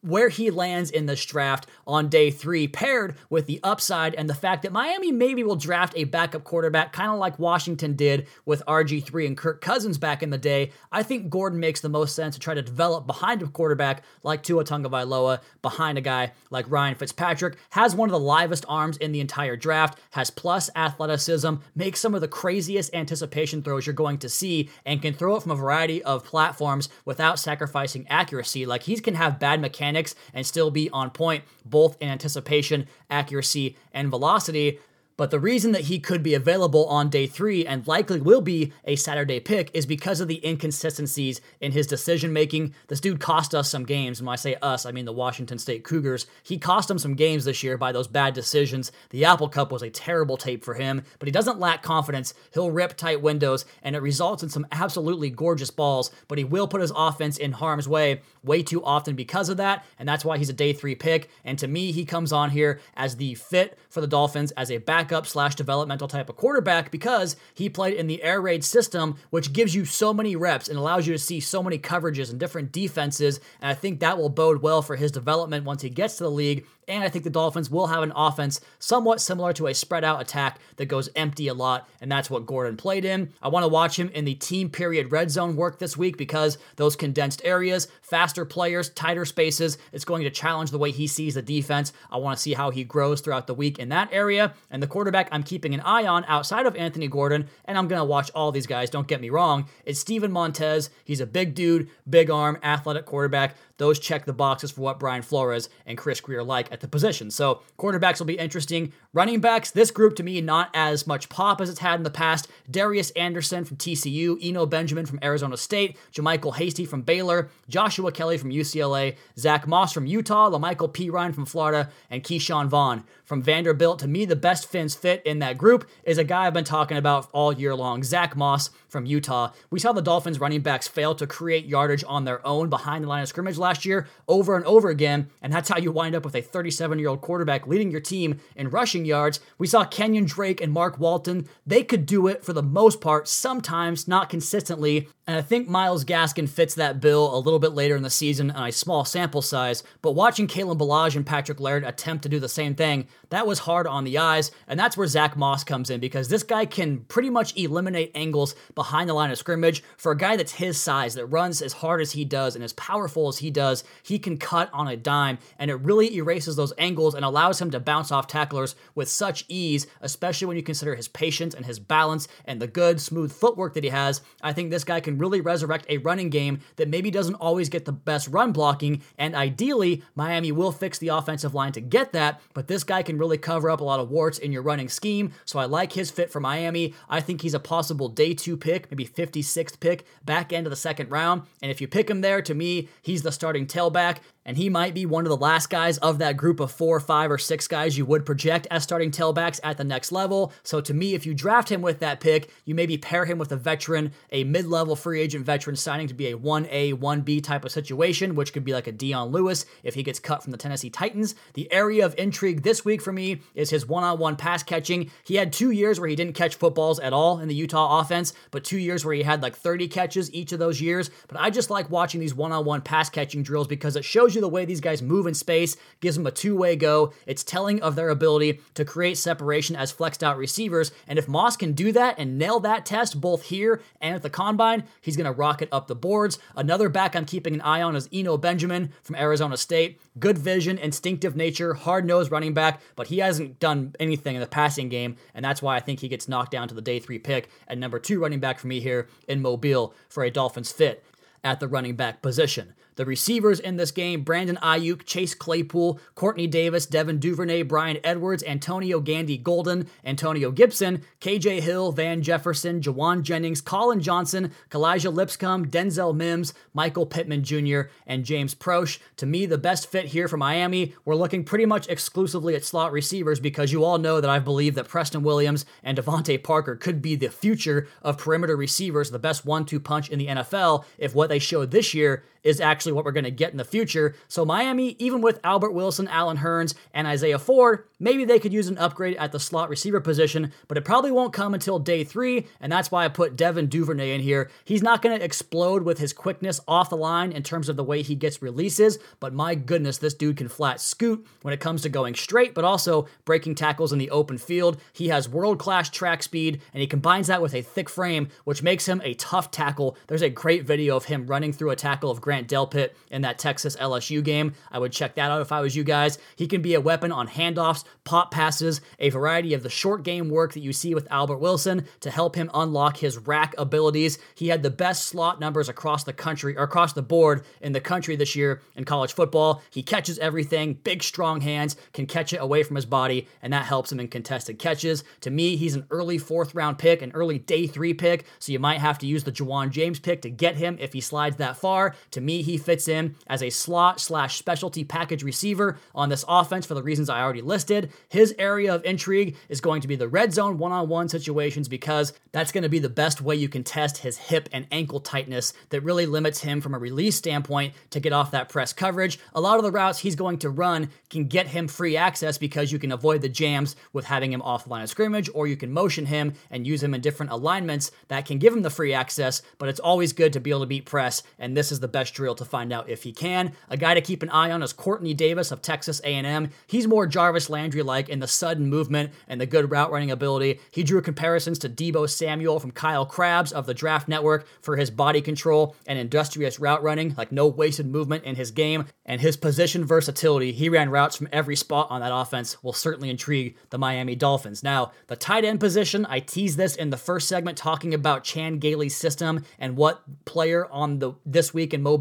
where 0.00 0.28
he 0.28 0.50
lands 0.50 0.90
in 0.90 1.06
this 1.06 1.24
draft 1.24 1.66
on 1.86 2.08
day 2.08 2.30
three, 2.30 2.68
paired 2.68 3.16
with 3.28 3.46
the 3.46 3.60
upside 3.62 4.14
and 4.14 4.28
the 4.28 4.34
fact 4.34 4.62
that 4.62 4.72
Miami 4.72 5.10
maybe 5.10 5.42
will 5.42 5.56
draft 5.56 5.92
a 5.96 6.04
backup 6.04 6.44
quarterback, 6.44 6.92
kind 6.92 7.10
of 7.10 7.18
like 7.18 7.38
Washington 7.38 7.94
did 7.94 8.28
with 8.44 8.62
RG3 8.66 9.26
and 9.26 9.36
Kirk 9.36 9.60
Cousins 9.60 9.98
back 9.98 10.22
in 10.22 10.30
the 10.30 10.38
day. 10.38 10.70
I 10.92 11.02
think 11.02 11.30
Gordon 11.30 11.58
makes 11.58 11.80
the 11.80 11.88
most 11.88 12.14
sense 12.14 12.34
to 12.36 12.40
try 12.40 12.54
to 12.54 12.62
develop 12.62 13.06
behind 13.06 13.42
a 13.42 13.48
quarterback 13.48 14.04
like 14.22 14.42
Tua 14.42 14.64
Tagovailoa, 14.64 15.40
behind 15.62 15.98
a 15.98 16.02
guy 16.02 16.32
like 16.50 16.70
Ryan 16.70 16.94
Fitzpatrick, 16.94 17.56
has 17.70 17.94
one 17.94 18.08
of 18.08 18.12
the 18.12 18.20
livest 18.20 18.64
arms 18.68 18.96
in 18.98 19.12
the 19.12 19.20
entire 19.20 19.56
draft, 19.56 19.98
has 20.10 20.30
plus 20.30 20.70
athleticism, 20.76 21.54
makes 21.74 22.00
some 22.00 22.14
of 22.14 22.20
the 22.20 22.28
craziest 22.28 22.94
anticipation 22.94 23.62
throws 23.62 23.86
you're 23.86 23.94
going 23.94 24.18
to 24.18 24.28
see, 24.28 24.70
and 24.86 25.02
can 25.02 25.14
throw 25.14 25.36
it 25.36 25.42
from 25.42 25.52
a 25.52 25.56
variety 25.56 26.02
of 26.04 26.24
platforms 26.24 26.88
without 27.04 27.38
sacrificing 27.38 28.06
accuracy. 28.08 28.64
Like 28.64 28.84
he 28.84 28.98
can 29.00 29.14
have 29.14 29.40
bad 29.40 29.60
mechanics 29.60 29.87
mechanics 29.88 30.14
and 30.34 30.46
still 30.46 30.70
be 30.70 30.90
on 30.90 31.10
point, 31.10 31.44
both 31.64 31.96
in 32.00 32.08
anticipation, 32.08 32.86
accuracy, 33.10 33.76
and 33.92 34.10
velocity. 34.10 34.78
But 35.18 35.32
the 35.32 35.40
reason 35.40 35.72
that 35.72 35.82
he 35.82 35.98
could 35.98 36.22
be 36.22 36.34
available 36.34 36.86
on 36.86 37.10
day 37.10 37.26
three 37.26 37.66
and 37.66 37.86
likely 37.88 38.20
will 38.20 38.40
be 38.40 38.72
a 38.84 38.94
Saturday 38.94 39.40
pick 39.40 39.68
is 39.74 39.84
because 39.84 40.20
of 40.20 40.28
the 40.28 40.40
inconsistencies 40.46 41.40
in 41.60 41.72
his 41.72 41.88
decision 41.88 42.32
making. 42.32 42.72
This 42.86 43.00
dude 43.00 43.18
cost 43.18 43.52
us 43.52 43.68
some 43.68 43.84
games. 43.84 44.20
And 44.20 44.28
when 44.28 44.34
I 44.34 44.36
say 44.36 44.54
us, 44.62 44.86
I 44.86 44.92
mean 44.92 45.06
the 45.06 45.12
Washington 45.12 45.58
State 45.58 45.82
Cougars. 45.82 46.28
He 46.44 46.56
cost 46.56 46.86
them 46.86 47.00
some 47.00 47.16
games 47.16 47.44
this 47.44 47.64
year 47.64 47.76
by 47.76 47.90
those 47.90 48.06
bad 48.06 48.32
decisions. 48.32 48.92
The 49.10 49.24
Apple 49.24 49.48
Cup 49.48 49.72
was 49.72 49.82
a 49.82 49.90
terrible 49.90 50.36
tape 50.36 50.64
for 50.64 50.74
him, 50.74 51.02
but 51.18 51.26
he 51.26 51.32
doesn't 51.32 51.58
lack 51.58 51.82
confidence. 51.82 52.32
He'll 52.54 52.70
rip 52.70 52.96
tight 52.96 53.20
windows, 53.20 53.64
and 53.82 53.96
it 53.96 54.02
results 54.02 54.44
in 54.44 54.48
some 54.48 54.68
absolutely 54.70 55.30
gorgeous 55.30 55.72
balls, 55.72 56.12
but 56.28 56.38
he 56.38 56.44
will 56.44 56.68
put 56.68 56.80
his 56.80 56.92
offense 56.94 57.38
in 57.38 57.50
harm's 57.50 57.88
way 57.88 58.22
way 58.44 58.62
too 58.62 58.84
often 58.84 59.16
because 59.16 59.48
of 59.48 59.58
that. 59.58 59.84
And 59.98 60.08
that's 60.08 60.24
why 60.24 60.38
he's 60.38 60.48
a 60.48 60.54
day 60.54 60.72
three 60.72 60.94
pick. 60.94 61.28
And 61.44 61.58
to 61.58 61.68
me, 61.68 61.92
he 61.92 62.04
comes 62.04 62.32
on 62.32 62.50
here 62.50 62.80
as 62.96 63.16
the 63.16 63.34
fit 63.34 63.78
for 63.90 64.00
the 64.00 64.06
Dolphins 64.06 64.52
as 64.52 64.70
a 64.70 64.78
back 64.78 65.07
backup 65.08 65.26
slash 65.26 65.54
developmental 65.54 66.06
type 66.06 66.28
of 66.28 66.36
quarterback 66.36 66.90
because 66.90 67.34
he 67.54 67.70
played 67.70 67.94
in 67.94 68.08
the 68.08 68.22
air 68.22 68.42
raid 68.42 68.62
system, 68.62 69.16
which 69.30 69.54
gives 69.54 69.74
you 69.74 69.86
so 69.86 70.12
many 70.12 70.36
reps 70.36 70.68
and 70.68 70.78
allows 70.78 71.06
you 71.06 71.14
to 71.14 71.18
see 71.18 71.40
so 71.40 71.62
many 71.62 71.78
coverages 71.78 72.30
and 72.30 72.38
different 72.38 72.72
defenses. 72.72 73.40
And 73.62 73.70
I 73.70 73.74
think 73.74 74.00
that 74.00 74.18
will 74.18 74.28
bode 74.28 74.60
well 74.60 74.82
for 74.82 74.96
his 74.96 75.10
development 75.10 75.64
once 75.64 75.80
he 75.80 75.88
gets 75.88 76.18
to 76.18 76.24
the 76.24 76.30
league 76.30 76.66
and 76.88 77.04
I 77.04 77.08
think 77.08 77.24
the 77.24 77.30
Dolphins 77.30 77.70
will 77.70 77.88
have 77.88 78.02
an 78.02 78.12
offense 78.16 78.60
somewhat 78.78 79.20
similar 79.20 79.52
to 79.54 79.66
a 79.66 79.74
spread 79.74 80.04
out 80.04 80.20
attack 80.20 80.58
that 80.76 80.86
goes 80.86 81.08
empty 81.14 81.48
a 81.48 81.54
lot, 81.54 81.88
and 82.00 82.10
that's 82.10 82.30
what 82.30 82.46
Gordon 82.46 82.76
played 82.76 83.04
in. 83.04 83.32
I 83.42 83.48
want 83.48 83.64
to 83.64 83.68
watch 83.68 83.98
him 83.98 84.08
in 84.10 84.24
the 84.24 84.34
team 84.34 84.70
period 84.70 85.12
red 85.12 85.30
zone 85.30 85.56
work 85.56 85.78
this 85.78 85.96
week 85.96 86.16
because 86.16 86.58
those 86.76 86.96
condensed 86.96 87.42
areas, 87.44 87.88
faster 88.02 88.44
players, 88.44 88.90
tighter 88.90 89.24
spaces, 89.24 89.78
it's 89.92 90.04
going 90.04 90.24
to 90.24 90.30
challenge 90.30 90.70
the 90.70 90.78
way 90.78 90.90
he 90.90 91.06
sees 91.06 91.34
the 91.34 91.42
defense. 91.42 91.92
I 92.10 92.16
want 92.16 92.36
to 92.36 92.42
see 92.42 92.54
how 92.54 92.70
he 92.70 92.84
grows 92.84 93.20
throughout 93.20 93.46
the 93.46 93.54
week 93.54 93.78
in 93.78 93.90
that 93.90 94.08
area. 94.12 94.54
And 94.70 94.82
the 94.82 94.86
quarterback 94.86 95.28
I'm 95.30 95.42
keeping 95.42 95.74
an 95.74 95.80
eye 95.80 96.06
on 96.06 96.24
outside 96.24 96.66
of 96.66 96.76
Anthony 96.76 97.08
Gordon, 97.08 97.48
and 97.64 97.76
I'm 97.76 97.88
going 97.88 98.00
to 98.00 98.04
watch 98.04 98.30
all 98.34 98.52
these 98.52 98.66
guys, 98.66 98.90
don't 98.90 99.08
get 99.08 99.20
me 99.20 99.30
wrong, 99.30 99.68
it's 99.84 100.00
Steven 100.00 100.32
Montez. 100.32 100.90
He's 101.04 101.20
a 101.20 101.26
big 101.26 101.54
dude, 101.54 101.90
big 102.08 102.30
arm, 102.30 102.58
athletic 102.62 103.06
quarterback. 103.06 103.56
Those 103.78 103.98
check 103.98 104.26
the 104.26 104.32
boxes 104.32 104.72
for 104.72 104.82
what 104.82 104.98
Brian 105.00 105.22
Flores 105.22 105.68
and 105.86 105.96
Chris 105.96 106.20
Grier 106.20 106.42
like 106.42 106.70
at 106.70 106.80
the 106.80 106.88
position. 106.88 107.30
So 107.30 107.62
quarterbacks 107.78 108.18
will 108.18 108.26
be 108.26 108.38
interesting. 108.38 108.92
Running 109.12 109.40
backs, 109.40 109.70
this 109.70 109.90
group 109.90 110.16
to 110.16 110.22
me, 110.22 110.40
not 110.40 110.70
as 110.74 111.06
much 111.06 111.28
pop 111.28 111.60
as 111.60 111.70
it's 111.70 111.78
had 111.78 111.98
in 111.98 112.02
the 112.02 112.10
past. 112.10 112.48
Darius 112.70 113.10
Anderson 113.12 113.64
from 113.64 113.76
TCU, 113.76 114.38
Eno 114.42 114.66
Benjamin 114.66 115.06
from 115.06 115.20
Arizona 115.22 115.56
State, 115.56 115.96
JaMycal 116.12 116.56
Hasty 116.56 116.84
from 116.84 117.02
Baylor, 117.02 117.48
Joshua 117.68 118.12
Kelly 118.12 118.36
from 118.36 118.50
UCLA, 118.50 119.16
Zach 119.38 119.66
Moss 119.66 119.92
from 119.92 120.06
Utah, 120.06 120.50
Lamical 120.50 120.92
Perine 120.92 121.34
from 121.34 121.46
Florida, 121.46 121.90
and 122.10 122.22
Ke'Shawn 122.22 122.66
Vaughn 122.66 123.04
from 123.28 123.42
Vanderbilt. 123.42 123.98
To 123.98 124.08
me, 124.08 124.24
the 124.24 124.34
best 124.34 124.66
Fins 124.70 124.94
fit 124.94 125.22
in 125.26 125.38
that 125.40 125.58
group 125.58 125.86
is 126.02 126.16
a 126.16 126.24
guy 126.24 126.46
I've 126.46 126.54
been 126.54 126.64
talking 126.64 126.96
about 126.96 127.28
all 127.32 127.52
year 127.52 127.74
long, 127.74 128.02
Zach 128.02 128.34
Moss 128.34 128.70
from 128.88 129.04
Utah. 129.04 129.52
We 129.70 129.78
saw 129.78 129.92
the 129.92 130.00
Dolphins 130.00 130.40
running 130.40 130.62
backs 130.62 130.88
fail 130.88 131.14
to 131.14 131.26
create 131.26 131.66
yardage 131.66 132.02
on 132.08 132.24
their 132.24 132.44
own 132.46 132.70
behind 132.70 133.04
the 133.04 133.08
line 133.08 133.22
of 133.22 133.28
scrimmage 133.28 133.58
last 133.58 133.84
year 133.84 134.08
over 134.26 134.56
and 134.56 134.64
over 134.64 134.88
again, 134.88 135.28
and 135.42 135.52
that's 135.52 135.68
how 135.68 135.76
you 135.76 135.92
wind 135.92 136.14
up 136.14 136.24
with 136.24 136.34
a 136.34 136.40
37 136.40 136.98
year 136.98 137.08
old 137.10 137.20
quarterback 137.20 137.66
leading 137.66 137.90
your 137.90 138.00
team 138.00 138.40
in 138.56 138.70
rushing 138.70 139.04
yards. 139.04 139.40
We 139.58 139.66
saw 139.66 139.84
Kenyan 139.84 140.26
Drake 140.26 140.62
and 140.62 140.72
Mark 140.72 140.98
Walton. 140.98 141.46
They 141.66 141.84
could 141.84 142.06
do 142.06 142.28
it 142.28 142.42
for 142.42 142.54
the 142.54 142.62
most 142.62 143.02
part, 143.02 143.28
sometimes, 143.28 144.08
not 144.08 144.30
consistently. 144.30 145.08
And 145.28 145.36
I 145.36 145.42
think 145.42 145.68
Myles 145.68 146.06
Gaskin 146.06 146.48
fits 146.48 146.74
that 146.76 147.02
bill 147.02 147.36
a 147.36 147.38
little 147.38 147.58
bit 147.58 147.72
later 147.72 147.94
in 147.94 148.02
the 148.02 148.08
season 148.08 148.50
on 148.50 148.66
a 148.66 148.72
small 148.72 149.04
sample 149.04 149.42
size. 149.42 149.82
But 150.00 150.12
watching 150.12 150.48
Kalen 150.48 150.78
Ballage 150.78 151.16
and 151.16 151.26
Patrick 151.26 151.60
Laird 151.60 151.84
attempt 151.84 152.22
to 152.22 152.30
do 152.30 152.40
the 152.40 152.48
same 152.48 152.74
thing, 152.74 153.06
that 153.28 153.46
was 153.46 153.58
hard 153.58 153.86
on 153.86 154.04
the 154.04 154.16
eyes. 154.16 154.50
And 154.66 154.80
that's 154.80 154.96
where 154.96 155.06
Zach 155.06 155.36
Moss 155.36 155.64
comes 155.64 155.90
in 155.90 156.00
because 156.00 156.28
this 156.28 156.42
guy 156.42 156.64
can 156.64 157.00
pretty 157.00 157.28
much 157.28 157.54
eliminate 157.58 158.10
angles 158.14 158.54
behind 158.74 159.10
the 159.10 159.12
line 159.12 159.30
of 159.30 159.36
scrimmage. 159.36 159.84
For 159.98 160.12
a 160.12 160.16
guy 160.16 160.36
that's 160.36 160.52
his 160.52 160.80
size, 160.80 161.12
that 161.16 161.26
runs 161.26 161.60
as 161.60 161.74
hard 161.74 162.00
as 162.00 162.12
he 162.12 162.24
does 162.24 162.54
and 162.54 162.64
as 162.64 162.72
powerful 162.72 163.28
as 163.28 163.36
he 163.36 163.50
does, 163.50 163.84
he 164.02 164.18
can 164.18 164.38
cut 164.38 164.70
on 164.72 164.88
a 164.88 164.96
dime. 164.96 165.36
And 165.58 165.70
it 165.70 165.74
really 165.74 166.16
erases 166.16 166.56
those 166.56 166.72
angles 166.78 167.14
and 167.14 167.22
allows 167.22 167.60
him 167.60 167.70
to 167.72 167.80
bounce 167.80 168.10
off 168.10 168.28
tacklers 168.28 168.76
with 168.94 169.10
such 169.10 169.44
ease, 169.48 169.88
especially 170.00 170.46
when 170.46 170.56
you 170.56 170.62
consider 170.62 170.94
his 170.94 171.08
patience 171.08 171.54
and 171.54 171.66
his 171.66 171.78
balance 171.78 172.28
and 172.46 172.62
the 172.62 172.66
good, 172.66 172.98
smooth 172.98 173.30
footwork 173.30 173.74
that 173.74 173.84
he 173.84 173.90
has. 173.90 174.22
I 174.40 174.54
think 174.54 174.70
this 174.70 174.84
guy 174.84 175.00
can 175.00 175.17
really 175.18 175.40
resurrect 175.40 175.86
a 175.88 175.98
running 175.98 176.30
game 176.30 176.60
that 176.76 176.88
maybe 176.88 177.10
doesn't 177.10 177.34
always 177.34 177.68
get 177.68 177.84
the 177.84 177.92
best 177.92 178.28
run 178.28 178.52
blocking. 178.52 179.02
And 179.16 179.34
ideally, 179.34 180.02
Miami 180.14 180.52
will 180.52 180.72
fix 180.72 180.98
the 180.98 181.08
offensive 181.08 181.54
line 181.54 181.72
to 181.72 181.80
get 181.80 182.12
that, 182.12 182.40
but 182.54 182.68
this 182.68 182.84
guy 182.84 183.02
can 183.02 183.18
really 183.18 183.38
cover 183.38 183.70
up 183.70 183.80
a 183.80 183.84
lot 183.84 184.00
of 184.00 184.10
warts 184.10 184.38
in 184.38 184.52
your 184.52 184.62
running 184.62 184.88
scheme. 184.88 185.32
So 185.44 185.58
I 185.58 185.64
like 185.64 185.92
his 185.92 186.10
fit 186.10 186.30
for 186.30 186.40
Miami. 186.40 186.94
I 187.08 187.20
think 187.20 187.42
he's 187.42 187.54
a 187.54 187.60
possible 187.60 188.08
day 188.08 188.34
two 188.34 188.56
pick, 188.56 188.90
maybe 188.90 189.06
56th 189.06 189.80
pick, 189.80 190.04
back 190.24 190.52
end 190.52 190.66
of 190.66 190.70
the 190.70 190.76
second 190.76 191.10
round. 191.10 191.42
And 191.62 191.70
if 191.70 191.80
you 191.80 191.88
pick 191.88 192.08
him 192.08 192.20
there, 192.20 192.42
to 192.42 192.54
me, 192.54 192.88
he's 193.02 193.22
the 193.22 193.32
starting 193.32 193.66
tailback 193.66 194.18
and 194.48 194.56
he 194.56 194.70
might 194.70 194.94
be 194.94 195.04
one 195.04 195.26
of 195.26 195.28
the 195.28 195.36
last 195.36 195.68
guys 195.68 195.98
of 195.98 196.16
that 196.18 196.38
group 196.38 196.58
of 196.58 196.72
four, 196.72 196.98
five, 197.00 197.30
or 197.30 197.36
six 197.36 197.68
guys 197.68 197.98
you 197.98 198.06
would 198.06 198.24
project 198.24 198.66
as 198.70 198.82
starting 198.82 199.10
tailbacks 199.10 199.60
at 199.62 199.76
the 199.76 199.84
next 199.84 200.10
level. 200.10 200.54
So 200.62 200.80
to 200.80 200.94
me, 200.94 201.12
if 201.12 201.26
you 201.26 201.34
draft 201.34 201.70
him 201.70 201.82
with 201.82 202.00
that 202.00 202.18
pick, 202.18 202.50
you 202.64 202.74
maybe 202.74 202.96
pair 202.96 203.26
him 203.26 203.36
with 203.36 203.52
a 203.52 203.56
veteran, 203.56 204.10
a 204.32 204.44
mid-level 204.44 204.96
free 204.96 205.20
agent 205.20 205.44
veteran 205.44 205.76
signing 205.76 206.08
to 206.08 206.14
be 206.14 206.28
a 206.28 206.38
1A, 206.38 206.94
1B 206.94 207.44
type 207.44 207.66
of 207.66 207.72
situation, 207.72 208.34
which 208.34 208.54
could 208.54 208.64
be 208.64 208.72
like 208.72 208.86
a 208.86 208.92
Dion 208.92 209.28
Lewis 209.28 209.66
if 209.82 209.94
he 209.94 210.02
gets 210.02 210.18
cut 210.18 210.42
from 210.42 210.52
the 210.52 210.56
Tennessee 210.56 210.88
Titans. 210.88 211.34
The 211.52 211.70
area 211.70 212.06
of 212.06 212.14
intrigue 212.16 212.62
this 212.62 212.86
week 212.86 213.02
for 213.02 213.12
me 213.12 213.42
is 213.54 213.68
his 213.68 213.84
one-on-one 213.84 214.36
pass 214.36 214.62
catching. 214.62 215.10
He 215.24 215.34
had 215.34 215.52
two 215.52 215.72
years 215.72 216.00
where 216.00 216.08
he 216.08 216.16
didn't 216.16 216.32
catch 216.32 216.54
footballs 216.54 216.98
at 217.00 217.12
all 217.12 217.38
in 217.38 217.48
the 217.48 217.54
Utah 217.54 218.00
offense, 218.00 218.32
but 218.50 218.64
two 218.64 218.78
years 218.78 219.04
where 219.04 219.14
he 219.14 219.24
had 219.24 219.42
like 219.42 219.56
30 219.56 219.88
catches 219.88 220.32
each 220.32 220.52
of 220.52 220.58
those 220.58 220.80
years. 220.80 221.10
But 221.28 221.38
I 221.38 221.50
just 221.50 221.68
like 221.68 221.90
watching 221.90 222.18
these 222.18 222.34
one-on-one 222.34 222.80
pass 222.80 223.10
catching 223.10 223.42
drills 223.42 223.66
because 223.66 223.94
it 223.94 224.06
shows 224.06 224.34
you 224.34 224.37
you 224.38 224.40
the 224.40 224.48
way 224.48 224.64
these 224.64 224.80
guys 224.80 225.02
move 225.02 225.26
in 225.26 225.34
space, 225.34 225.76
gives 226.00 226.16
them 226.16 226.26
a 226.26 226.30
two 226.30 226.56
way 226.56 226.76
go. 226.76 227.12
It's 227.26 227.44
telling 227.44 227.82
of 227.82 227.96
their 227.96 228.08
ability 228.08 228.60
to 228.74 228.84
create 228.84 229.18
separation 229.18 229.76
as 229.76 229.92
flexed 229.92 230.24
out 230.24 230.38
receivers. 230.38 230.92
And 231.06 231.18
if 231.18 231.28
Moss 231.28 231.56
can 231.56 231.72
do 231.72 231.92
that 231.92 232.18
and 232.18 232.38
nail 232.38 232.60
that 232.60 232.86
test 232.86 233.20
both 233.20 233.42
here 233.42 233.82
and 234.00 234.14
at 234.14 234.22
the 234.22 234.30
combine, 234.30 234.84
he's 235.00 235.16
going 235.16 235.26
to 235.26 235.32
rocket 235.32 235.68
up 235.72 235.86
the 235.86 235.94
boards. 235.94 236.38
Another 236.56 236.88
back 236.88 237.14
I'm 237.14 237.24
keeping 237.24 237.54
an 237.54 237.60
eye 237.60 237.82
on 237.82 237.96
is 237.96 238.08
Eno 238.12 238.38
Benjamin 238.38 238.92
from 239.02 239.16
Arizona 239.16 239.56
State. 239.56 240.00
Good 240.18 240.38
vision, 240.38 240.78
instinctive 240.78 241.36
nature, 241.36 241.74
hard 241.74 242.04
nosed 242.04 242.30
running 242.30 242.54
back, 242.54 242.80
but 242.96 243.08
he 243.08 243.18
hasn't 243.18 243.60
done 243.60 243.94
anything 244.00 244.34
in 244.34 244.40
the 244.40 244.46
passing 244.46 244.88
game. 244.88 245.16
And 245.34 245.44
that's 245.44 245.62
why 245.62 245.76
I 245.76 245.80
think 245.80 246.00
he 246.00 246.08
gets 246.08 246.28
knocked 246.28 246.52
down 246.52 246.68
to 246.68 246.74
the 246.74 246.82
day 246.82 246.98
three 246.98 247.18
pick 247.18 247.50
and 247.66 247.80
number 247.80 247.98
two 247.98 248.20
running 248.20 248.40
back 248.40 248.58
for 248.58 248.66
me 248.66 248.80
here 248.80 249.08
in 249.26 249.42
Mobile 249.42 249.94
for 250.08 250.24
a 250.24 250.30
Dolphins 250.30 250.72
fit 250.72 251.04
at 251.44 251.60
the 251.60 251.68
running 251.68 251.96
back 251.96 252.22
position. 252.22 252.74
The 252.98 253.06
receivers 253.06 253.60
in 253.60 253.76
this 253.76 253.92
game 253.92 254.22
Brandon 254.22 254.58
Aiyuk, 254.60 255.04
Chase 255.04 255.32
Claypool, 255.32 256.00
Quartney 256.16 256.50
Davis, 256.50 256.84
Devin 256.84 257.20
Duvernay, 257.20 257.62
Bryan 257.62 257.98
Edwards, 258.02 258.42
Antonio 258.42 258.98
Gandy 258.98 259.38
Golden, 259.38 259.86
Antonio 260.04 260.50
Gibson, 260.50 261.02
KJ 261.20 261.60
Hill, 261.60 261.92
Van 261.92 262.22
Jefferson, 262.22 262.80
Jauan 262.80 263.22
Jennings, 263.22 263.60
Collin 263.60 264.00
Johnson, 264.00 264.50
Kalija 264.68 265.14
Lipscomb, 265.14 265.70
Denzel 265.70 266.12
Mims, 266.12 266.54
Michael 266.74 267.06
Pittman 267.06 267.44
Jr., 267.44 267.82
and 268.04 268.24
James 268.24 268.52
Proche. 268.56 268.98
To 269.18 269.26
me, 269.26 269.46
the 269.46 269.58
best 269.58 269.88
fit 269.88 270.06
here 270.06 270.26
for 270.26 270.36
Miami, 270.36 270.92
we're 271.04 271.14
looking 271.14 271.44
pretty 271.44 271.66
much 271.66 271.86
exclusively 271.86 272.56
at 272.56 272.64
slot 272.64 272.90
receivers 272.90 273.38
because 273.38 273.70
you 273.70 273.84
all 273.84 273.98
know 273.98 274.20
that 274.20 274.28
I 274.28 274.40
believe 274.40 274.74
that 274.74 274.88
Preston 274.88 275.22
Williams 275.22 275.64
and 275.84 275.96
DeVante 275.96 276.42
Parker 276.42 276.74
could 276.74 277.00
be 277.00 277.14
the 277.14 277.28
future 277.28 277.86
of 278.02 278.18
perimeter 278.18 278.56
receivers, 278.56 279.12
the 279.12 279.20
best 279.20 279.46
one 279.46 279.64
two 279.64 279.78
punch 279.78 280.08
in 280.08 280.18
the 280.18 280.26
NFL 280.26 280.84
if 280.98 281.14
what 281.14 281.28
they 281.28 281.38
showed 281.38 281.70
this 281.70 281.94
year 281.94 282.24
is 282.42 282.60
actually 282.60 282.92
what 282.92 283.04
we're 283.04 283.12
going 283.12 283.24
to 283.24 283.30
get 283.30 283.50
in 283.50 283.56
the 283.56 283.64
future. 283.64 284.14
So 284.28 284.44
Miami, 284.44 284.96
even 284.98 285.20
with 285.20 285.40
Albert 285.44 285.72
Wilson, 285.72 286.08
Allen 286.08 286.38
Hurns, 286.38 286.74
and 286.92 287.06
Isaiah 287.06 287.38
Ford, 287.38 287.84
maybe 287.98 288.24
they 288.24 288.38
could 288.38 288.52
use 288.52 288.68
an 288.68 288.78
upgrade 288.78 289.16
at 289.16 289.32
the 289.32 289.40
slot 289.40 289.68
receiver 289.68 290.00
position, 290.00 290.52
but 290.66 290.78
it 290.78 290.84
probably 290.84 291.10
won't 291.10 291.32
come 291.32 291.54
until 291.54 291.78
day 291.78 292.04
three, 292.04 292.46
and 292.60 292.70
that's 292.70 292.90
why 292.90 293.04
I 293.04 293.08
put 293.08 293.36
Devin 293.36 293.66
Duvernay 293.66 294.14
in 294.14 294.20
here. 294.20 294.50
He's 294.64 294.82
not 294.82 295.02
going 295.02 295.18
to 295.18 295.24
explode 295.24 295.82
with 295.82 295.98
his 295.98 296.12
quickness 296.12 296.60
off 296.68 296.90
the 296.90 296.96
line 296.96 297.32
in 297.32 297.42
terms 297.42 297.68
of 297.68 297.76
the 297.76 297.84
way 297.84 298.02
he 298.02 298.14
gets 298.14 298.42
releases, 298.42 298.98
but 299.20 299.34
my 299.34 299.54
goodness, 299.54 299.98
this 299.98 300.14
dude 300.14 300.36
can 300.36 300.48
flat 300.48 300.80
scoot 300.80 301.26
when 301.42 301.54
it 301.54 301.60
comes 301.60 301.82
to 301.82 301.88
going 301.88 302.14
straight, 302.14 302.54
but 302.54 302.64
also 302.64 303.06
breaking 303.24 303.54
tackles 303.54 303.92
in 303.92 303.98
the 303.98 304.10
open 304.10 304.38
field. 304.38 304.80
He 304.92 305.08
has 305.08 305.28
world 305.28 305.58
class 305.58 305.88
track 305.90 306.22
speed, 306.22 306.60
and 306.72 306.80
he 306.80 306.86
combines 306.86 307.26
that 307.26 307.42
with 307.42 307.54
a 307.54 307.62
thick 307.62 307.88
frame, 307.88 308.28
which 308.44 308.62
makes 308.62 308.86
him 308.86 309.00
a 309.04 309.14
tough 309.14 309.50
tackle. 309.50 309.96
There's 310.06 310.22
a 310.22 310.30
great 310.30 310.64
video 310.64 310.96
of 310.96 311.06
him 311.06 311.26
running 311.26 311.52
through 311.52 311.70
a 311.70 311.76
tackle 311.76 312.10
of 312.10 312.20
Grant 312.28 312.46
Delpit 312.46 312.90
in 313.10 313.22
that 313.22 313.38
Texas 313.38 313.74
LSU 313.76 314.22
game. 314.22 314.52
I 314.70 314.78
would 314.78 314.92
check 314.92 315.14
that 315.14 315.30
out 315.30 315.40
if 315.40 315.50
I 315.50 315.62
was 315.62 315.74
you 315.74 315.82
guys. 315.82 316.18
He 316.36 316.46
can 316.46 316.60
be 316.60 316.74
a 316.74 316.80
weapon 316.80 317.10
on 317.10 317.26
handoffs, 317.26 317.84
pop 318.04 318.30
passes, 318.30 318.82
a 318.98 319.08
variety 319.08 319.54
of 319.54 319.62
the 319.62 319.70
short 319.70 320.02
game 320.02 320.28
work 320.28 320.52
that 320.52 320.60
you 320.60 320.74
see 320.74 320.94
with 320.94 321.10
Albert 321.10 321.38
Wilson 321.38 321.86
to 322.00 322.10
help 322.10 322.36
him 322.36 322.50
unlock 322.52 322.98
his 322.98 323.16
rack 323.16 323.54
abilities. 323.56 324.18
He 324.34 324.48
had 324.48 324.62
the 324.62 324.68
best 324.68 325.06
slot 325.06 325.40
numbers 325.40 325.70
across 325.70 326.04
the 326.04 326.12
country 326.12 326.54
or 326.54 326.64
across 326.64 326.92
the 326.92 327.00
board 327.00 327.46
in 327.62 327.72
the 327.72 327.80
country 327.80 328.14
this 328.14 328.36
year 328.36 328.60
in 328.76 328.84
college 328.84 329.14
football. 329.14 329.62
He 329.70 329.82
catches 329.82 330.18
everything, 330.18 330.74
big 330.74 331.02
strong 331.02 331.40
hands, 331.40 331.76
can 331.94 332.04
catch 332.04 332.34
it 332.34 332.42
away 332.42 332.62
from 332.62 332.76
his 332.76 332.84
body, 332.84 333.26
and 333.40 333.54
that 333.54 333.64
helps 333.64 333.90
him 333.90 334.00
in 334.00 334.08
contested 334.08 334.58
catches. 334.58 335.02
To 335.22 335.30
me, 335.30 335.56
he's 335.56 335.76
an 335.76 335.86
early 335.90 336.18
fourth 336.18 336.54
round 336.54 336.76
pick, 336.76 337.00
an 337.00 337.12
early 337.14 337.38
day 337.38 337.66
three 337.66 337.94
pick, 337.94 338.26
so 338.38 338.52
you 338.52 338.58
might 338.58 338.80
have 338.80 338.98
to 338.98 339.06
use 339.06 339.24
the 339.24 339.32
Ja'Wuan 339.32 339.70
James 339.70 339.98
pick 339.98 340.20
to 340.20 340.28
get 340.28 340.56
him 340.56 340.76
if 340.78 340.92
he 340.92 341.00
slides 341.00 341.36
that 341.36 341.56
far. 341.56 341.94
To 342.10 342.17
me, 342.20 342.42
he 342.42 342.58
fits 342.58 342.88
in 342.88 343.16
as 343.26 343.42
a 343.42 343.50
slot 343.50 344.00
slash 344.00 344.36
specialty 344.36 344.84
package 344.84 345.22
receiver 345.22 345.78
on 345.94 346.08
this 346.08 346.24
offense 346.28 346.66
for 346.66 346.74
the 346.74 346.82
reasons 346.82 347.08
I 347.08 347.22
already 347.22 347.42
listed. 347.42 347.92
His 348.08 348.34
area 348.38 348.74
of 348.74 348.84
intrigue 348.84 349.36
is 349.48 349.60
going 349.60 349.80
to 349.82 349.88
be 349.88 349.96
the 349.96 350.08
red 350.08 350.32
zone 350.32 350.58
one 350.58 350.72
on 350.72 350.88
one 350.88 351.08
situations 351.08 351.68
because 351.68 352.12
that's 352.32 352.52
going 352.52 352.62
to 352.62 352.68
be 352.68 352.78
the 352.78 352.88
best 352.88 353.20
way 353.20 353.36
you 353.36 353.48
can 353.48 353.64
test 353.64 353.98
his 353.98 354.16
hip 354.16 354.48
and 354.52 354.66
ankle 354.70 355.00
tightness 355.00 355.52
that 355.70 355.82
really 355.82 356.06
limits 356.06 356.40
him 356.40 356.60
from 356.60 356.74
a 356.74 356.78
release 356.78 357.16
standpoint 357.16 357.74
to 357.90 358.00
get 358.00 358.12
off 358.12 358.30
that 358.30 358.48
press 358.48 358.72
coverage. 358.72 359.18
A 359.34 359.40
lot 359.40 359.58
of 359.58 359.64
the 359.64 359.70
routes 359.70 359.98
he's 359.98 360.16
going 360.16 360.38
to 360.38 360.50
run 360.50 360.90
can 361.10 361.26
get 361.26 361.48
him 361.48 361.68
free 361.68 361.96
access 361.96 362.38
because 362.38 362.72
you 362.72 362.78
can 362.78 362.92
avoid 362.92 363.22
the 363.22 363.28
jams 363.28 363.76
with 363.92 364.04
having 364.04 364.32
him 364.32 364.42
off 364.42 364.64
the 364.64 364.70
line 364.70 364.82
of 364.82 364.90
scrimmage, 364.90 365.30
or 365.34 365.46
you 365.46 365.56
can 365.56 365.72
motion 365.72 366.06
him 366.06 366.32
and 366.50 366.66
use 366.66 366.82
him 366.82 366.94
in 366.94 367.00
different 367.00 367.32
alignments 367.32 367.90
that 368.08 368.26
can 368.26 368.38
give 368.38 368.52
him 368.52 368.62
the 368.62 368.70
free 368.70 368.92
access, 368.92 369.42
but 369.58 369.68
it's 369.68 369.80
always 369.80 370.12
good 370.12 370.32
to 370.32 370.40
be 370.40 370.50
able 370.50 370.60
to 370.60 370.66
beat 370.66 370.86
press, 370.86 371.22
and 371.38 371.56
this 371.56 371.72
is 371.72 371.80
the 371.80 371.88
best 371.88 372.07
to 372.12 372.44
find 372.44 372.72
out 372.72 372.88
if 372.88 373.02
he 373.02 373.12
can. 373.12 373.52
A 373.68 373.76
guy 373.76 373.94
to 373.94 374.00
keep 374.00 374.22
an 374.22 374.30
eye 374.30 374.50
on 374.50 374.62
is 374.62 374.72
Quartney 374.72 375.16
Davis 375.16 375.50
of 375.50 375.62
Texas 375.62 376.00
A&M. 376.04 376.50
He's 376.66 376.86
more 376.86 377.06
Jarvis 377.06 377.50
Landry-like 377.50 378.08
in 378.08 378.20
the 378.20 378.26
sudden 378.26 378.68
movement 378.68 379.12
and 379.28 379.40
the 379.40 379.46
good 379.46 379.70
route 379.70 379.90
running 379.90 380.10
ability. 380.10 380.60
He 380.70 380.82
drew 380.82 381.02
comparisons 381.02 381.58
to 381.60 381.68
Deebo 381.68 382.08
Samuel 382.08 382.60
from 382.60 382.70
Kyle 382.70 383.06
Crabbs 383.06 383.52
of 383.52 383.66
the 383.66 383.74
Draft 383.74 384.08
Network 384.08 384.46
for 384.60 384.76
his 384.76 384.90
body 384.90 385.20
control 385.20 385.76
and 385.86 385.98
industrious 385.98 386.58
route 386.58 386.82
running, 386.82 387.14
like 387.16 387.32
no 387.32 387.46
wasted 387.46 387.86
movement 387.86 388.24
in 388.24 388.36
his 388.36 388.50
game, 388.50 388.86
and 389.04 389.20
his 389.20 389.36
position 389.36 389.84
versatility. 389.84 390.52
He 390.52 390.68
ran 390.68 390.90
routes 390.90 391.16
from 391.16 391.28
every 391.32 391.56
spot 391.56 391.88
on 391.90 392.00
that 392.00 392.12
offense 392.14 392.62
will 392.62 392.72
certainly 392.72 393.10
intrigue 393.10 393.56
the 393.70 393.78
Miami 393.78 394.14
Dolphins. 394.14 394.62
Now, 394.62 394.92
the 395.06 395.16
tight 395.16 395.44
end 395.44 395.60
position, 395.60 396.06
I 396.08 396.20
teased 396.20 396.56
this 396.56 396.76
in 396.76 396.90
the 396.90 396.96
first 396.96 397.28
segment 397.28 397.58
talking 397.58 397.94
about 397.94 398.24
Chan 398.24 398.58
Gailey's 398.58 398.96
system 398.96 399.44
and 399.58 399.76
what 399.76 400.02
player 400.24 400.66
on 400.70 400.98
the 400.98 401.12
this 401.24 401.52
week 401.52 401.74
in 401.74 401.82
Mobile 401.82 401.97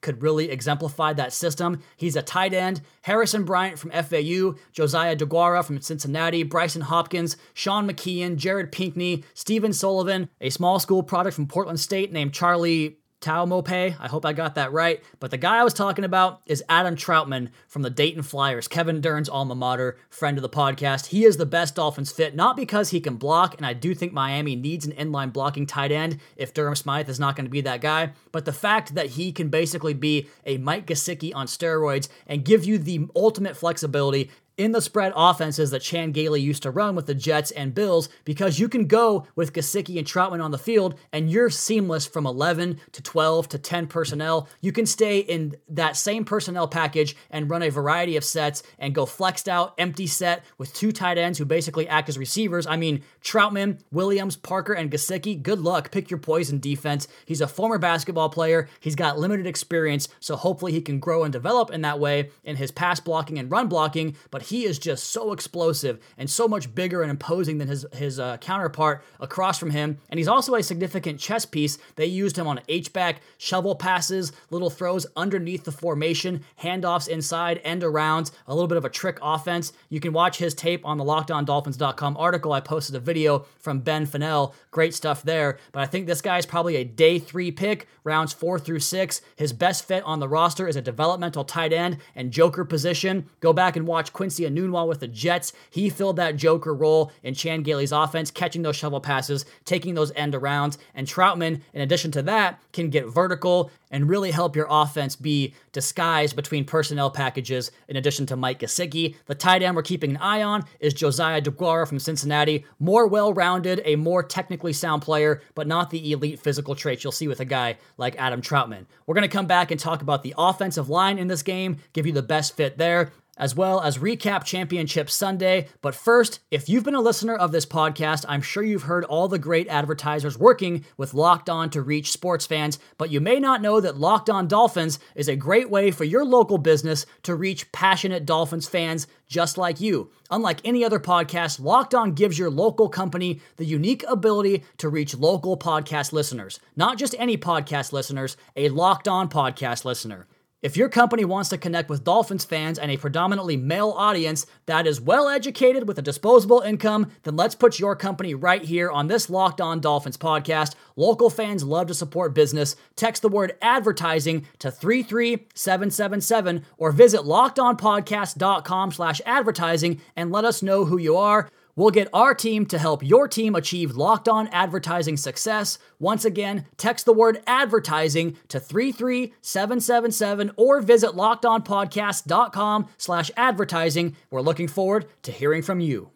could 0.00 0.22
really 0.22 0.50
exemplify 0.50 1.12
that 1.14 1.32
system. 1.32 1.82
He's 1.96 2.16
a 2.16 2.22
tight 2.22 2.54
end. 2.54 2.80
Harrison 3.02 3.44
Bryant 3.44 3.78
from 3.78 3.90
FAU, 3.90 4.54
Josiah 4.72 5.16
DeGuara 5.16 5.64
from 5.64 5.80
Cincinnati, 5.80 6.44
Brycen 6.44 6.82
Hopkins, 6.82 7.36
Sean 7.54 7.88
McKeon, 7.88 8.36
Jared 8.36 8.72
Pinkney, 8.72 9.24
Stephen 9.34 9.72
Sullivan, 9.72 10.28
a 10.40 10.50
small 10.50 10.78
school 10.78 11.02
product 11.02 11.34
from 11.34 11.48
Portland 11.48 11.80
State 11.80 12.12
named 12.12 12.32
Charlie 12.32 12.99
Taumope. 13.20 13.96
I 14.00 14.08
hope 14.08 14.24
I 14.24 14.32
got 14.32 14.54
that 14.54 14.72
right. 14.72 15.02
But 15.18 15.30
the 15.30 15.36
guy 15.36 15.58
I 15.58 15.64
was 15.64 15.74
talking 15.74 16.04
about 16.04 16.40
is 16.46 16.64
Adam 16.68 16.96
Trautman 16.96 17.50
from 17.68 17.82
the 17.82 17.90
Dayton 17.90 18.22
Flyers, 18.22 18.68
Kevin 18.68 19.00
Dern's 19.00 19.28
alma 19.28 19.54
mater, 19.54 19.98
friend 20.08 20.38
of 20.38 20.42
the 20.42 20.48
podcast. 20.48 21.06
He 21.06 21.24
is 21.24 21.36
the 21.36 21.46
best 21.46 21.74
Dolphins 21.74 22.12
fit, 22.12 22.34
not 22.34 22.56
because 22.56 22.90
he 22.90 23.00
can 23.00 23.16
block, 23.16 23.56
and 23.56 23.66
I 23.66 23.74
do 23.74 23.94
think 23.94 24.12
Miami 24.12 24.56
needs 24.56 24.86
an 24.86 24.92
inline 24.92 25.32
blocking 25.32 25.66
tight 25.66 25.92
end 25.92 26.18
if 26.36 26.54
Durham 26.54 26.74
Smythe 26.74 27.08
is 27.08 27.20
not 27.20 27.36
going 27.36 27.46
to 27.46 27.50
be 27.50 27.60
that 27.62 27.80
guy, 27.80 28.12
but 28.32 28.44
the 28.44 28.52
fact 28.52 28.94
that 28.94 29.06
he 29.10 29.32
can 29.32 29.48
basically 29.48 29.94
be 29.94 30.28
a 30.46 30.58
Mike 30.58 30.86
Gesicki 30.86 31.34
on 31.34 31.46
steroids 31.46 32.08
and 32.26 32.44
give 32.44 32.64
you 32.64 32.78
the 32.78 33.06
ultimate 33.14 33.56
flexibility 33.56 34.30
in 34.60 34.72
the 34.72 34.82
spread 34.82 35.10
offenses 35.16 35.70
that 35.70 35.80
Chan 35.80 36.12
Gailey 36.12 36.42
used 36.42 36.64
to 36.64 36.70
run 36.70 36.94
with 36.94 37.06
the 37.06 37.14
Jets 37.14 37.50
and 37.50 37.74
Bills 37.74 38.10
because 38.26 38.58
you 38.58 38.68
can 38.68 38.86
go 38.86 39.26
with 39.34 39.54
Gesicki 39.54 39.96
and 39.96 40.06
Trautman 40.06 40.44
on 40.44 40.50
the 40.50 40.58
field 40.58 40.98
and 41.14 41.30
you're 41.30 41.48
seamless 41.48 42.06
from 42.06 42.26
11 42.26 42.78
to 42.92 43.02
12 43.02 43.48
to 43.48 43.58
10 43.58 43.86
personnel. 43.86 44.50
You 44.60 44.70
can 44.70 44.84
stay 44.84 45.20
in 45.20 45.56
that 45.70 45.96
same 45.96 46.26
personnel 46.26 46.68
package 46.68 47.16
and 47.30 47.48
run 47.48 47.62
a 47.62 47.70
variety 47.70 48.18
of 48.18 48.24
sets 48.24 48.62
and 48.78 48.94
go 48.94 49.06
flexed 49.06 49.48
out, 49.48 49.72
empty 49.78 50.06
set 50.06 50.44
with 50.58 50.74
two 50.74 50.92
tight 50.92 51.16
ends 51.16 51.38
who 51.38 51.46
basically 51.46 51.88
act 51.88 52.10
as 52.10 52.18
receivers. 52.18 52.66
I 52.66 52.76
mean, 52.76 53.02
Trautman, 53.24 53.80
Williams, 53.90 54.36
Parker, 54.36 54.74
and 54.74 54.90
Gesicki, 54.90 55.42
good 55.42 55.60
luck. 55.60 55.90
Pick 55.90 56.10
your 56.10 56.18
poison 56.18 56.60
defense. 56.60 57.08
He's 57.24 57.40
a 57.40 57.48
former 57.48 57.78
basketball 57.78 58.28
player. 58.28 58.68
He's 58.78 58.94
got 58.94 59.18
limited 59.18 59.46
experience, 59.46 60.08
so 60.20 60.36
hopefully 60.36 60.72
he 60.72 60.82
can 60.82 60.98
grow 60.98 61.24
and 61.24 61.32
develop 61.32 61.70
in 61.70 61.80
that 61.80 61.98
way 61.98 62.28
in 62.44 62.56
his 62.56 62.70
pass 62.70 63.00
blocking 63.00 63.38
and 63.38 63.50
run 63.50 63.66
blocking. 63.66 64.16
But 64.30 64.49
he 64.50 64.64
is 64.64 64.78
just 64.78 65.10
so 65.10 65.32
explosive 65.32 65.98
and 66.18 66.28
so 66.28 66.46
much 66.46 66.74
bigger 66.74 67.02
and 67.02 67.10
imposing 67.10 67.58
than 67.58 67.68
his 67.68 67.86
his 67.92 68.18
uh, 68.18 68.36
counterpart 68.38 69.02
across 69.18 69.58
from 69.58 69.70
him. 69.70 69.98
And 70.08 70.18
he's 70.18 70.28
also 70.28 70.54
a 70.54 70.62
significant 70.62 71.18
chess 71.18 71.46
piece. 71.46 71.78
They 71.96 72.06
used 72.06 72.36
him 72.36 72.46
on 72.46 72.60
H 72.68 72.92
back, 72.92 73.22
shovel 73.38 73.74
passes, 73.74 74.32
little 74.50 74.70
throws 74.70 75.06
underneath 75.16 75.64
the 75.64 75.72
formation, 75.72 76.44
handoffs 76.60 77.08
inside, 77.08 77.60
end 77.64 77.82
arounds, 77.82 78.32
a 78.46 78.54
little 78.54 78.68
bit 78.68 78.78
of 78.78 78.84
a 78.84 78.90
trick 78.90 79.18
offense. 79.22 79.72
You 79.88 80.00
can 80.00 80.12
watch 80.12 80.38
his 80.38 80.54
tape 80.54 80.84
on 80.84 80.98
the 80.98 81.04
LockedOnDolphins.com 81.04 82.16
article. 82.16 82.52
I 82.52 82.60
posted 82.60 82.96
a 82.96 83.00
video 83.00 83.46
from 83.58 83.80
Ben 83.80 84.06
Fennell. 84.06 84.54
Great 84.70 84.94
stuff 84.94 85.22
there. 85.22 85.58
But 85.72 85.80
I 85.80 85.86
think 85.86 86.06
this 86.06 86.20
guy 86.20 86.38
is 86.38 86.46
probably 86.46 86.76
a 86.76 86.84
day 86.84 87.18
three 87.18 87.50
pick, 87.50 87.88
rounds 88.04 88.32
four 88.32 88.58
through 88.58 88.80
six. 88.80 89.20
His 89.36 89.52
best 89.52 89.86
fit 89.86 90.02
on 90.04 90.20
the 90.20 90.28
roster 90.28 90.68
is 90.68 90.76
a 90.76 90.82
developmental 90.82 91.44
tight 91.44 91.72
end 91.72 91.98
and 92.14 92.32
joker 92.32 92.64
position. 92.64 93.28
Go 93.40 93.52
back 93.52 93.76
and 93.76 93.86
watch 93.86 94.12
Quincy 94.12 94.39
Enunwa 94.42 94.86
with 94.86 95.00
the 95.00 95.08
Jets. 95.08 95.52
He 95.70 95.90
filled 95.90 96.16
that 96.16 96.36
joker 96.36 96.74
role 96.74 97.12
in 97.22 97.34
Chan 97.34 97.62
Gailey's 97.62 97.92
offense, 97.92 98.30
catching 98.30 98.62
those 98.62 98.76
shovel 98.76 99.00
passes, 99.00 99.44
taking 99.64 99.94
those 99.94 100.12
end 100.12 100.34
arounds. 100.34 100.78
And 100.94 101.06
Trautman, 101.06 101.60
in 101.72 101.80
addition 101.80 102.10
to 102.12 102.22
that, 102.22 102.60
can 102.72 102.90
get 102.90 103.06
vertical 103.06 103.70
and 103.90 104.08
really 104.08 104.30
help 104.30 104.54
your 104.54 104.66
offense 104.70 105.16
be 105.16 105.54
disguised 105.72 106.36
between 106.36 106.64
personnel 106.64 107.10
packages 107.10 107.70
in 107.88 107.96
addition 107.96 108.26
to 108.26 108.36
Mike 108.36 108.60
Gesicki. 108.60 109.16
The 109.26 109.34
tight 109.34 109.62
end 109.62 109.76
we're 109.76 109.82
keeping 109.82 110.10
an 110.10 110.16
eye 110.18 110.42
on 110.42 110.64
is 110.78 110.94
Josiah 110.94 111.42
DeGuara 111.42 111.88
from 111.88 111.98
Cincinnati. 111.98 112.64
More 112.78 113.06
well 113.06 113.32
rounded, 113.32 113.82
a 113.84 113.96
more 113.96 114.22
technically 114.22 114.72
sound 114.72 115.02
player, 115.02 115.42
but 115.54 115.66
not 115.66 115.90
the 115.90 116.12
elite 116.12 116.40
physical 116.40 116.74
traits 116.74 117.02
you'll 117.02 117.12
see 117.12 117.28
with 117.28 117.40
a 117.40 117.44
guy 117.44 117.78
like 117.96 118.16
Adam 118.16 118.40
Trautman. 118.40 118.86
We're 119.06 119.14
going 119.14 119.28
to 119.28 119.36
come 119.36 119.46
back 119.46 119.70
and 119.70 119.80
talk 119.80 120.02
about 120.02 120.22
the 120.22 120.34
offensive 120.38 120.88
line 120.88 121.18
in 121.18 121.28
this 121.28 121.42
game, 121.42 121.78
give 121.92 122.06
you 122.06 122.12
the 122.12 122.22
best 122.22 122.56
fit 122.56 122.78
there 122.78 123.12
as 123.40 123.56
well 123.56 123.80
as 123.80 123.98
recap 123.98 124.44
Championship 124.44 125.10
Sunday. 125.10 125.66
But 125.80 125.94
first, 125.94 126.40
if 126.50 126.68
you've 126.68 126.84
been 126.84 126.94
a 126.94 127.00
listener 127.00 127.34
of 127.34 127.50
this 127.50 127.66
podcast, 127.66 128.26
I'm 128.28 128.42
sure 128.42 128.62
you've 128.62 128.82
heard 128.82 129.04
all 129.06 129.26
the 129.26 129.38
great 129.38 129.66
advertisers 129.66 130.38
working 130.38 130.84
with 130.98 131.14
Locked 131.14 131.48
On 131.48 131.70
to 131.70 131.80
reach 131.80 132.12
sports 132.12 132.44
fans, 132.44 132.78
but 132.98 133.10
you 133.10 133.18
may 133.18 133.40
not 133.40 133.62
know 133.62 133.80
that 133.80 133.96
Locked 133.96 134.28
On 134.28 134.46
Dolphins 134.46 135.00
is 135.14 135.28
a 135.28 135.34
great 135.34 135.70
way 135.70 135.90
for 135.90 136.04
your 136.04 136.24
local 136.24 136.58
business 136.58 137.06
to 137.22 137.34
reach 137.34 137.72
passionate 137.72 138.26
Dolphins 138.26 138.68
fans 138.68 139.06
just 139.26 139.56
like 139.56 139.80
you. 139.80 140.10
Unlike 140.30 140.60
any 140.64 140.84
other 140.84 141.00
podcast, 141.00 141.60
Locked 141.60 141.94
On 141.94 142.12
gives 142.12 142.38
your 142.38 142.50
local 142.50 142.90
company 142.90 143.40
the 143.56 143.64
unique 143.64 144.04
ability 144.06 144.64
to 144.76 144.90
reach 144.90 145.16
local 145.16 145.56
podcast 145.56 146.12
listeners. 146.12 146.60
Not 146.76 146.98
just 146.98 147.14
any 147.18 147.38
podcast 147.38 147.92
listeners, 147.92 148.36
a 148.54 148.68
Locked 148.68 149.08
On 149.08 149.30
podcast 149.30 149.86
listener. 149.86 150.26
If 150.62 150.76
your 150.76 150.90
company 150.90 151.24
wants 151.24 151.48
to 151.50 151.58
connect 151.58 151.88
with 151.88 152.04
Dolphins 152.04 152.44
fans 152.44 152.78
and 152.78 152.90
a 152.90 152.98
predominantly 152.98 153.56
male 153.56 153.94
audience 153.96 154.44
that 154.66 154.86
is 154.86 155.00
well 155.00 155.26
educated 155.26 155.88
with 155.88 155.98
a 155.98 156.02
disposable 156.02 156.60
income, 156.60 157.10
then 157.22 157.34
let's 157.34 157.54
put 157.54 157.78
your 157.78 157.96
company 157.96 158.34
right 158.34 158.62
here 158.62 158.90
on 158.90 159.06
this 159.06 159.30
Locked 159.30 159.62
On 159.62 159.80
Dolphins 159.80 160.18
podcast. 160.18 160.74
Local 160.96 161.30
fans 161.30 161.64
love 161.64 161.86
to 161.86 161.94
support 161.94 162.34
business. 162.34 162.76
Text 162.94 163.22
the 163.22 163.30
word 163.30 163.56
advertising 163.62 164.46
to 164.58 164.70
33777 164.70 166.66
or 166.76 166.92
visit 166.92 167.22
lockedonpodcast.com 167.22 168.92
slash 168.92 169.22
advertising 169.24 170.02
and 170.14 170.30
let 170.30 170.44
us 170.44 170.62
know 170.62 170.84
who 170.84 170.98
you 170.98 171.16
are. 171.16 171.48
We'll 171.76 171.90
get 171.90 172.08
our 172.12 172.34
team 172.34 172.66
to 172.66 172.78
help 172.78 173.02
your 173.02 173.28
team 173.28 173.54
achieve 173.54 173.96
locked 173.96 174.28
on 174.28 174.48
advertising 174.48 175.16
success. 175.16 175.78
Once 175.98 176.24
again, 176.24 176.66
text 176.76 177.06
the 177.06 177.12
word 177.12 177.42
advertising 177.46 178.36
to 178.48 178.60
33777 178.60 180.52
or 180.56 180.80
visit 180.80 181.12
lockedonpodcast.com 181.12 182.88
slash 182.98 183.30
advertising. 183.36 184.16
We're 184.30 184.40
looking 184.40 184.68
forward 184.68 185.06
to 185.22 185.32
hearing 185.32 185.62
from 185.62 185.80
you. 185.80 186.10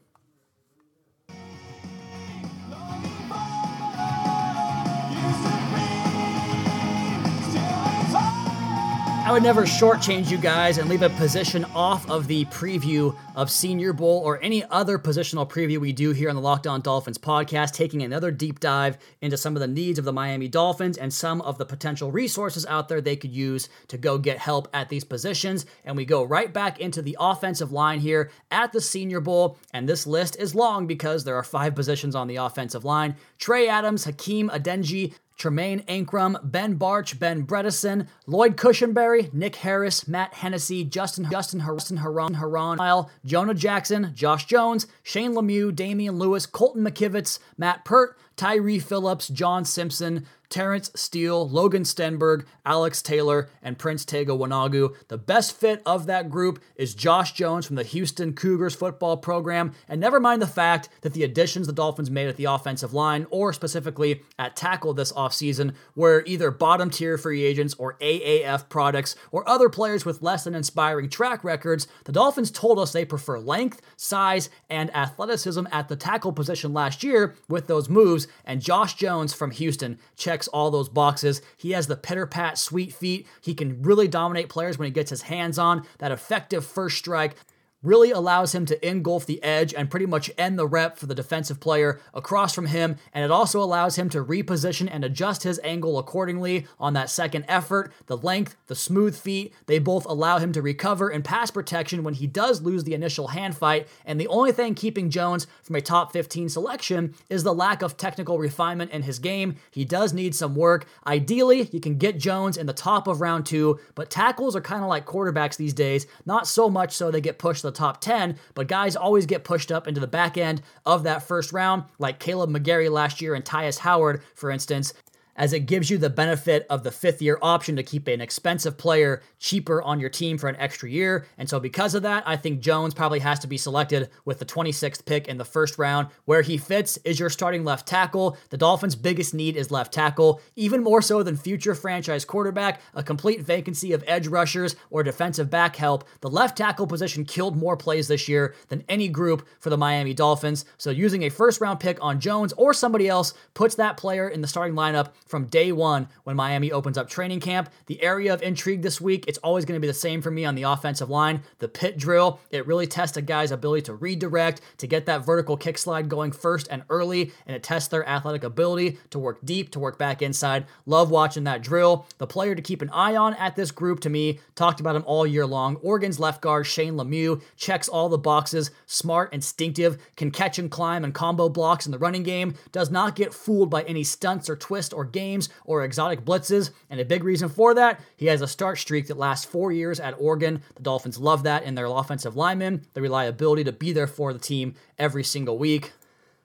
I 9.24 9.32
would 9.32 9.42
never 9.42 9.62
shortchange 9.62 10.30
you 10.30 10.36
guys 10.36 10.76
and 10.76 10.86
leave 10.86 11.00
a 11.00 11.08
position 11.08 11.64
off 11.74 12.10
of 12.10 12.26
the 12.26 12.44
preview 12.44 13.16
of 13.34 13.50
Senior 13.50 13.94
Bowl 13.94 14.20
or 14.22 14.38
any 14.42 14.62
other 14.64 14.98
positional 14.98 15.48
preview 15.48 15.78
we 15.78 15.94
do 15.94 16.10
here 16.10 16.28
on 16.28 16.36
the 16.36 16.42
Locked 16.42 16.66
On 16.66 16.82
Dolphins 16.82 17.16
podcast, 17.16 17.72
taking 17.72 18.02
another 18.02 18.30
deep 18.30 18.60
dive 18.60 18.98
into 19.22 19.38
some 19.38 19.56
of 19.56 19.60
the 19.60 19.66
needs 19.66 19.98
of 19.98 20.04
the 20.04 20.12
Miami 20.12 20.46
Dolphins 20.46 20.98
and 20.98 21.10
some 21.10 21.40
of 21.40 21.56
the 21.56 21.64
potential 21.64 22.12
resources 22.12 22.66
out 22.66 22.90
there 22.90 23.00
they 23.00 23.16
could 23.16 23.34
use 23.34 23.70
to 23.88 23.96
go 23.96 24.18
get 24.18 24.36
help 24.36 24.68
at 24.74 24.90
these 24.90 25.04
positions. 25.04 25.64
And 25.86 25.96
we 25.96 26.04
go 26.04 26.22
right 26.22 26.52
back 26.52 26.78
into 26.78 27.00
the 27.00 27.16
offensive 27.18 27.72
line 27.72 28.00
here 28.00 28.30
at 28.50 28.72
the 28.72 28.80
Senior 28.82 29.20
Bowl. 29.20 29.56
And 29.72 29.88
this 29.88 30.06
list 30.06 30.36
is 30.36 30.54
long 30.54 30.86
because 30.86 31.24
there 31.24 31.36
are 31.36 31.42
five 31.42 31.74
positions 31.74 32.14
on 32.14 32.28
the 32.28 32.36
offensive 32.36 32.84
line 32.84 33.16
Trey 33.38 33.68
Adams, 33.68 34.04
Hakeem 34.04 34.50
Adeniji, 34.50 35.14
Tremayne 35.38 35.84
Anchrum, 35.86 36.38
Ben 36.44 36.78
Bartch, 36.78 37.18
Ben 37.18 37.46
Bredeson, 37.46 38.06
Lloyd 38.26 38.56
Cushenberry, 38.56 39.32
Nick 39.32 39.56
Harris, 39.56 40.06
Matt 40.06 40.34
Hennessy, 40.34 40.84
Justin 40.84 41.28
Justin 41.30 41.60
Justin 41.60 41.98
Herron, 41.98 42.34
Herron, 42.34 43.06
Jonah 43.24 43.54
Jackson, 43.54 44.12
Josh 44.14 44.44
Jones, 44.46 44.86
Shane 45.02 45.34
Lemieux, 45.34 45.74
Damien 45.74 46.18
Lewis, 46.18 46.46
Colton 46.46 46.82
McKivitz, 46.84 47.38
Matt 47.58 47.84
Peart, 47.84 48.16
Tyree 48.36 48.78
Phillips, 48.78 49.28
John 49.28 49.64
Simpson, 49.64 50.26
Terence 50.48 50.90
Steele, 50.94 51.48
Logan 51.48 51.82
Stenberg, 51.82 52.46
Alex 52.64 53.02
Taylor, 53.02 53.48
and 53.62 53.78
Prince 53.78 54.04
Tega 54.04 54.32
Wanogho. 54.32 54.94
The 55.08 55.18
best 55.18 55.56
fit 55.56 55.82
of 55.84 56.06
that 56.06 56.30
group 56.30 56.62
is 56.76 56.94
Josh 56.94 57.32
Jones 57.32 57.66
from 57.66 57.76
the 57.76 57.82
Houston 57.82 58.32
Cougars 58.32 58.74
football 58.74 59.16
program. 59.16 59.72
And 59.88 60.00
never 60.00 60.20
mind 60.20 60.40
the 60.40 60.46
fact 60.46 60.88
that 61.02 61.12
the 61.12 61.24
additions 61.24 61.66
the 61.66 61.72
Dolphins 61.72 62.10
made 62.10 62.28
at 62.28 62.36
the 62.36 62.44
offensive 62.44 62.92
line, 62.92 63.26
or 63.30 63.52
specifically 63.52 64.22
at 64.38 64.56
tackle 64.56 64.94
this 64.94 65.12
offseason, 65.12 65.74
were 65.94 66.22
either 66.26 66.50
bottom 66.50 66.90
tier 66.90 67.18
free 67.18 67.44
agents 67.44 67.74
or 67.78 67.96
AAF 68.00 68.68
products 68.68 69.16
or 69.32 69.48
other 69.48 69.68
players 69.68 70.04
with 70.04 70.22
less 70.22 70.44
than 70.44 70.54
inspiring 70.54 71.08
track 71.08 71.44
records. 71.44 71.86
The 72.04 72.12
Dolphins 72.12 72.50
told 72.50 72.78
us 72.78 72.92
they 72.92 73.04
prefer 73.04 73.38
length, 73.38 73.80
size, 73.96 74.50
and 74.70 74.94
athleticism 74.94 75.66
at 75.72 75.88
the 75.88 75.96
tackle 75.96 76.32
position 76.32 76.72
last 76.72 77.02
year 77.02 77.34
with 77.48 77.66
those 77.66 77.88
moves. 77.88 78.26
And 78.44 78.60
Josh 78.60 78.94
Jones 78.94 79.32
from 79.32 79.50
Houston 79.50 79.98
checks 80.16 80.33
checks 80.34 80.48
all 80.48 80.70
those 80.72 80.88
boxes. 80.88 81.40
He 81.56 81.70
has 81.72 81.86
the 81.86 81.96
pitter 81.96 82.26
pat, 82.26 82.58
sweet 82.58 82.92
feet. 82.92 83.26
He 83.40 83.54
can 83.54 83.82
really 83.82 84.08
dominate 84.08 84.48
players 84.48 84.78
when 84.78 84.86
he 84.86 84.92
gets 84.92 85.10
his 85.10 85.22
hands 85.22 85.60
on 85.60 85.86
that 85.98 86.10
effective 86.10 86.66
first 86.66 86.98
strike 86.98 87.36
really 87.84 88.10
allows 88.10 88.54
him 88.54 88.66
to 88.66 88.88
engulf 88.88 89.26
the 89.26 89.42
edge 89.42 89.72
and 89.74 89.90
pretty 89.90 90.06
much 90.06 90.30
end 90.36 90.58
the 90.58 90.66
rep 90.66 90.96
for 90.96 91.06
the 91.06 91.14
defensive 91.14 91.60
player 91.60 92.00
across 92.12 92.54
from 92.54 92.66
him. 92.66 92.96
And 93.12 93.24
it 93.24 93.30
also 93.30 93.62
allows 93.62 93.96
him 93.96 94.08
to 94.10 94.24
reposition 94.24 94.88
and 94.90 95.04
adjust 95.04 95.42
his 95.42 95.60
angle 95.62 95.98
accordingly 95.98 96.66
on 96.80 96.94
that 96.94 97.10
second 97.10 97.44
effort. 97.46 97.92
The 98.06 98.16
length, 98.16 98.56
the 98.66 98.74
smooth 98.74 99.16
feet, 99.16 99.54
they 99.66 99.78
both 99.78 100.06
allow 100.06 100.38
him 100.38 100.52
to 100.52 100.62
recover 100.62 101.10
and 101.10 101.24
pass 101.24 101.50
protection 101.50 102.02
when 102.02 102.14
he 102.14 102.26
does 102.26 102.62
lose 102.62 102.84
the 102.84 102.94
initial 102.94 103.28
hand 103.28 103.56
fight. 103.56 103.86
And 104.04 104.18
the 104.18 104.28
only 104.28 104.52
thing 104.52 104.74
keeping 104.74 105.10
Jones 105.10 105.46
from 105.62 105.76
a 105.76 105.80
top 105.80 106.12
15 106.12 106.48
selection 106.48 107.14
is 107.28 107.44
the 107.44 107.54
lack 107.54 107.82
of 107.82 107.96
technical 107.96 108.38
refinement 108.38 108.90
in 108.90 109.02
his 109.02 109.18
game. 109.18 109.56
He 109.70 109.84
does 109.84 110.12
need 110.12 110.34
some 110.34 110.54
work. 110.54 110.86
Ideally, 111.06 111.68
you 111.72 111.80
can 111.80 111.98
get 111.98 112.18
Jones 112.18 112.56
in 112.56 112.66
the 112.66 112.72
top 112.72 113.06
of 113.06 113.20
round 113.20 113.44
two, 113.44 113.78
but 113.94 114.10
tackles 114.10 114.56
are 114.56 114.60
kind 114.60 114.82
of 114.82 114.88
like 114.88 115.06
quarterbacks 115.06 115.56
these 115.56 115.74
days, 115.74 116.06
not 116.24 116.46
so 116.46 116.70
much 116.70 116.92
so 116.92 117.10
they 117.10 117.20
get 117.20 117.38
pushed 117.38 117.62
the 117.62 117.73
top 117.74 118.00
10, 118.00 118.38
but 118.54 118.68
guys 118.68 118.96
always 118.96 119.26
get 119.26 119.44
pushed 119.44 119.70
up 119.70 119.86
into 119.86 120.00
the 120.00 120.06
back 120.06 120.38
end 120.38 120.62
of 120.86 121.02
that 121.02 121.22
first 121.22 121.52
round, 121.52 121.84
like 121.98 122.20
Kaleb 122.20 122.56
McGary 122.56 122.90
last 122.90 123.20
year 123.20 123.34
and 123.34 123.44
Tytus 123.44 123.78
Howard, 123.78 124.22
for 124.34 124.50
instance 124.50 124.94
as 125.36 125.52
it 125.52 125.60
gives 125.60 125.90
you 125.90 125.98
the 125.98 126.10
benefit 126.10 126.66
of 126.70 126.82
the 126.82 126.90
fifth 126.90 127.20
year 127.20 127.38
option 127.42 127.76
to 127.76 127.82
keep 127.82 128.08
an 128.08 128.20
expensive 128.20 128.78
player 128.78 129.22
cheaper 129.38 129.82
on 129.82 130.00
your 130.00 130.10
team 130.10 130.38
for 130.38 130.48
an 130.48 130.56
extra 130.56 130.88
year. 130.88 131.26
And 131.38 131.48
so, 131.48 131.60
because 131.60 131.94
of 131.94 132.02
that, 132.02 132.22
I 132.26 132.36
think 132.36 132.60
Jones 132.60 132.94
probably 132.94 133.20
has 133.20 133.38
to 133.40 133.46
be 133.46 133.56
selected 133.56 134.10
with 134.24 134.38
the 134.38 134.44
26th 134.44 135.04
pick 135.04 135.28
in 135.28 135.38
the 135.38 135.44
first 135.44 135.78
round. 135.78 136.08
Where 136.24 136.42
he 136.42 136.56
fits 136.56 136.98
is 136.98 137.18
your 137.18 137.30
starting 137.30 137.64
left 137.64 137.86
tackle. 137.86 138.36
The 138.50 138.56
Dolphins' 138.56 138.96
biggest 138.96 139.34
need 139.34 139.56
is 139.56 139.70
left 139.70 139.92
tackle, 139.92 140.40
even 140.56 140.82
more 140.82 141.02
so 141.02 141.22
than 141.22 141.36
future 141.36 141.74
franchise 141.74 142.24
quarterback, 142.24 142.80
a 142.94 143.02
complete 143.02 143.42
vacancy 143.42 143.92
of 143.92 144.04
edge 144.06 144.26
rushers 144.26 144.76
or 144.90 145.02
defensive 145.02 145.50
back 145.50 145.76
help. 145.76 146.04
The 146.20 146.30
left 146.30 146.56
tackle 146.56 146.86
position 146.86 147.24
killed 147.24 147.56
more 147.56 147.76
plays 147.76 148.08
this 148.08 148.28
year 148.28 148.54
than 148.68 148.84
any 148.88 149.08
group 149.08 149.46
for 149.60 149.70
the 149.70 149.78
Miami 149.78 150.14
Dolphins. 150.14 150.64
So, 150.78 150.90
using 150.90 151.22
a 151.22 151.28
first 151.28 151.60
round 151.60 151.80
pick 151.80 151.98
on 152.00 152.20
Jones 152.20 152.52
or 152.54 152.72
somebody 152.72 153.08
else 153.08 153.34
puts 153.54 153.74
that 153.76 153.96
player 153.96 154.28
in 154.28 154.40
the 154.40 154.48
starting 154.48 154.74
lineup 154.74 155.10
from 155.26 155.46
day 155.46 155.72
one 155.72 156.08
when 156.24 156.36
Miami 156.36 156.70
opens 156.70 156.98
up 156.98 157.08
training 157.08 157.40
camp. 157.40 157.70
The 157.86 158.02
area 158.02 158.32
of 158.32 158.42
intrigue 158.42 158.82
this 158.82 159.00
week, 159.00 159.24
it's 159.26 159.38
always 159.38 159.64
going 159.64 159.76
to 159.76 159.80
be 159.80 159.88
the 159.88 159.94
same 159.94 160.22
for 160.22 160.30
me 160.30 160.44
on 160.44 160.54
the 160.54 160.62
offensive 160.64 161.10
line. 161.10 161.42
The 161.58 161.68
pit 161.68 161.98
drill, 161.98 162.40
it 162.50 162.66
really 162.66 162.86
tests 162.86 163.16
a 163.16 163.22
guy's 163.22 163.50
ability 163.50 163.82
to 163.82 163.94
redirect, 163.94 164.60
to 164.78 164.86
get 164.86 165.06
that 165.06 165.24
vertical 165.24 165.56
kick 165.56 165.78
slide 165.78 166.08
going 166.08 166.32
first 166.32 166.68
and 166.70 166.82
early, 166.90 167.32
and 167.46 167.56
it 167.56 167.62
tests 167.62 167.88
their 167.88 168.08
athletic 168.08 168.44
ability 168.44 168.98
to 169.10 169.18
work 169.18 169.38
deep, 169.44 169.70
to 169.70 169.80
work 169.80 169.98
back 169.98 170.22
inside. 170.22 170.66
Love 170.86 171.10
watching 171.10 171.44
that 171.44 171.62
drill. 171.62 172.06
The 172.18 172.26
player 172.26 172.54
to 172.54 172.62
keep 172.62 172.82
an 172.82 172.90
eye 172.90 173.16
on 173.16 173.34
at 173.34 173.56
this 173.56 173.70
group 173.70 174.00
to 174.00 174.10
me, 174.10 174.40
talked 174.54 174.80
about 174.80 174.96
him 174.96 175.04
all 175.06 175.26
year 175.26 175.46
long. 175.46 175.76
Oregon's 175.76 176.20
left 176.20 176.42
guard, 176.42 176.66
Shane 176.66 176.94
Lemieux, 176.94 177.42
checks 177.56 177.88
all 177.88 178.08
the 178.08 178.18
boxes, 178.18 178.70
smart, 178.86 179.32
instinctive, 179.32 179.98
can 180.16 180.30
catch 180.30 180.58
and 180.58 180.70
climb 180.70 181.04
and 181.04 181.14
combo 181.14 181.48
blocks 181.48 181.86
in 181.86 181.92
the 181.92 181.98
running 181.98 182.22
game, 182.22 182.54
does 182.72 182.90
not 182.90 183.16
get 183.16 183.34
fooled 183.34 183.70
by 183.70 183.82
any 183.84 184.04
stunts 184.04 184.48
or 184.48 184.56
twists 184.56 184.92
or 184.92 185.04
games 185.14 185.48
or 185.64 185.82
exotic 185.82 186.26
blitzes. 186.26 186.70
And 186.90 187.00
a 187.00 187.04
big 187.06 187.24
reason 187.24 187.48
for 187.48 187.72
that, 187.72 188.00
he 188.16 188.26
has 188.26 188.42
a 188.42 188.46
start 188.46 188.76
streak 188.76 189.06
that 189.06 189.16
lasts 189.16 189.46
four 189.46 189.72
years 189.72 189.98
at 189.98 190.14
Oregon. 190.18 190.60
The 190.74 190.82
Dolphins 190.82 191.18
love 191.18 191.44
that 191.44 191.62
in 191.62 191.74
their 191.74 191.86
offensive 191.86 192.36
linemen, 192.36 192.82
the 192.92 193.00
reliability 193.00 193.64
to 193.64 193.72
be 193.72 193.92
there 193.94 194.06
for 194.06 194.34
the 194.34 194.38
team 194.38 194.74
every 194.98 195.24
single 195.24 195.56
week. 195.56 195.92